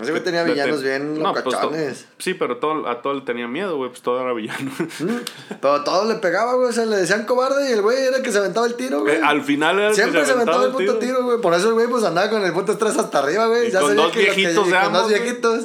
[0.00, 2.06] Ese güey tenía villanos te- bien No, pues, locachones.
[2.18, 3.90] sí, pero todo, a todo le tenía miedo, güey.
[3.90, 4.72] Pues todo era villano.
[4.98, 6.68] Mm, Pero todo le pegaba, güey.
[6.68, 9.02] O sea, le decían cobarde y el güey era el que se aventaba el tiro,
[9.02, 9.14] güey.
[9.16, 11.40] Eh, al final era el que Siempre se aventaba el aventaba puto tiro, güey.
[11.40, 13.70] Por eso el güey pues andaba con el punto estrés hasta arriba, güey.
[13.70, 15.22] Ya con sabía dos que que- viejitos y de con ambos, dos güey.
[15.22, 15.64] viejitos.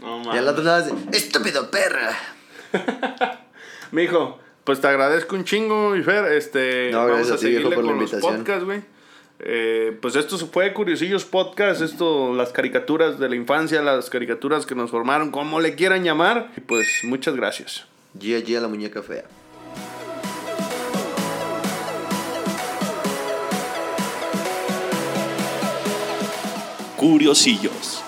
[0.00, 2.16] No, Y el otro nada así, estúpido perra.
[3.90, 6.32] Mijo, pues te agradezco un chingo, mi Fer.
[6.32, 8.36] Este, No, vamos a, ti, seguirle por la con los invitación.
[8.36, 8.82] podcasts, güey.
[9.40, 14.74] Eh, pues esto fue Curiosillos Podcast, esto, las caricaturas de la infancia, las caricaturas que
[14.74, 16.52] nos formaron, como le quieran llamar.
[16.56, 17.86] Y pues muchas gracias.
[18.18, 19.24] Gia Gia la muñeca fea.
[26.96, 28.02] Curiosillos.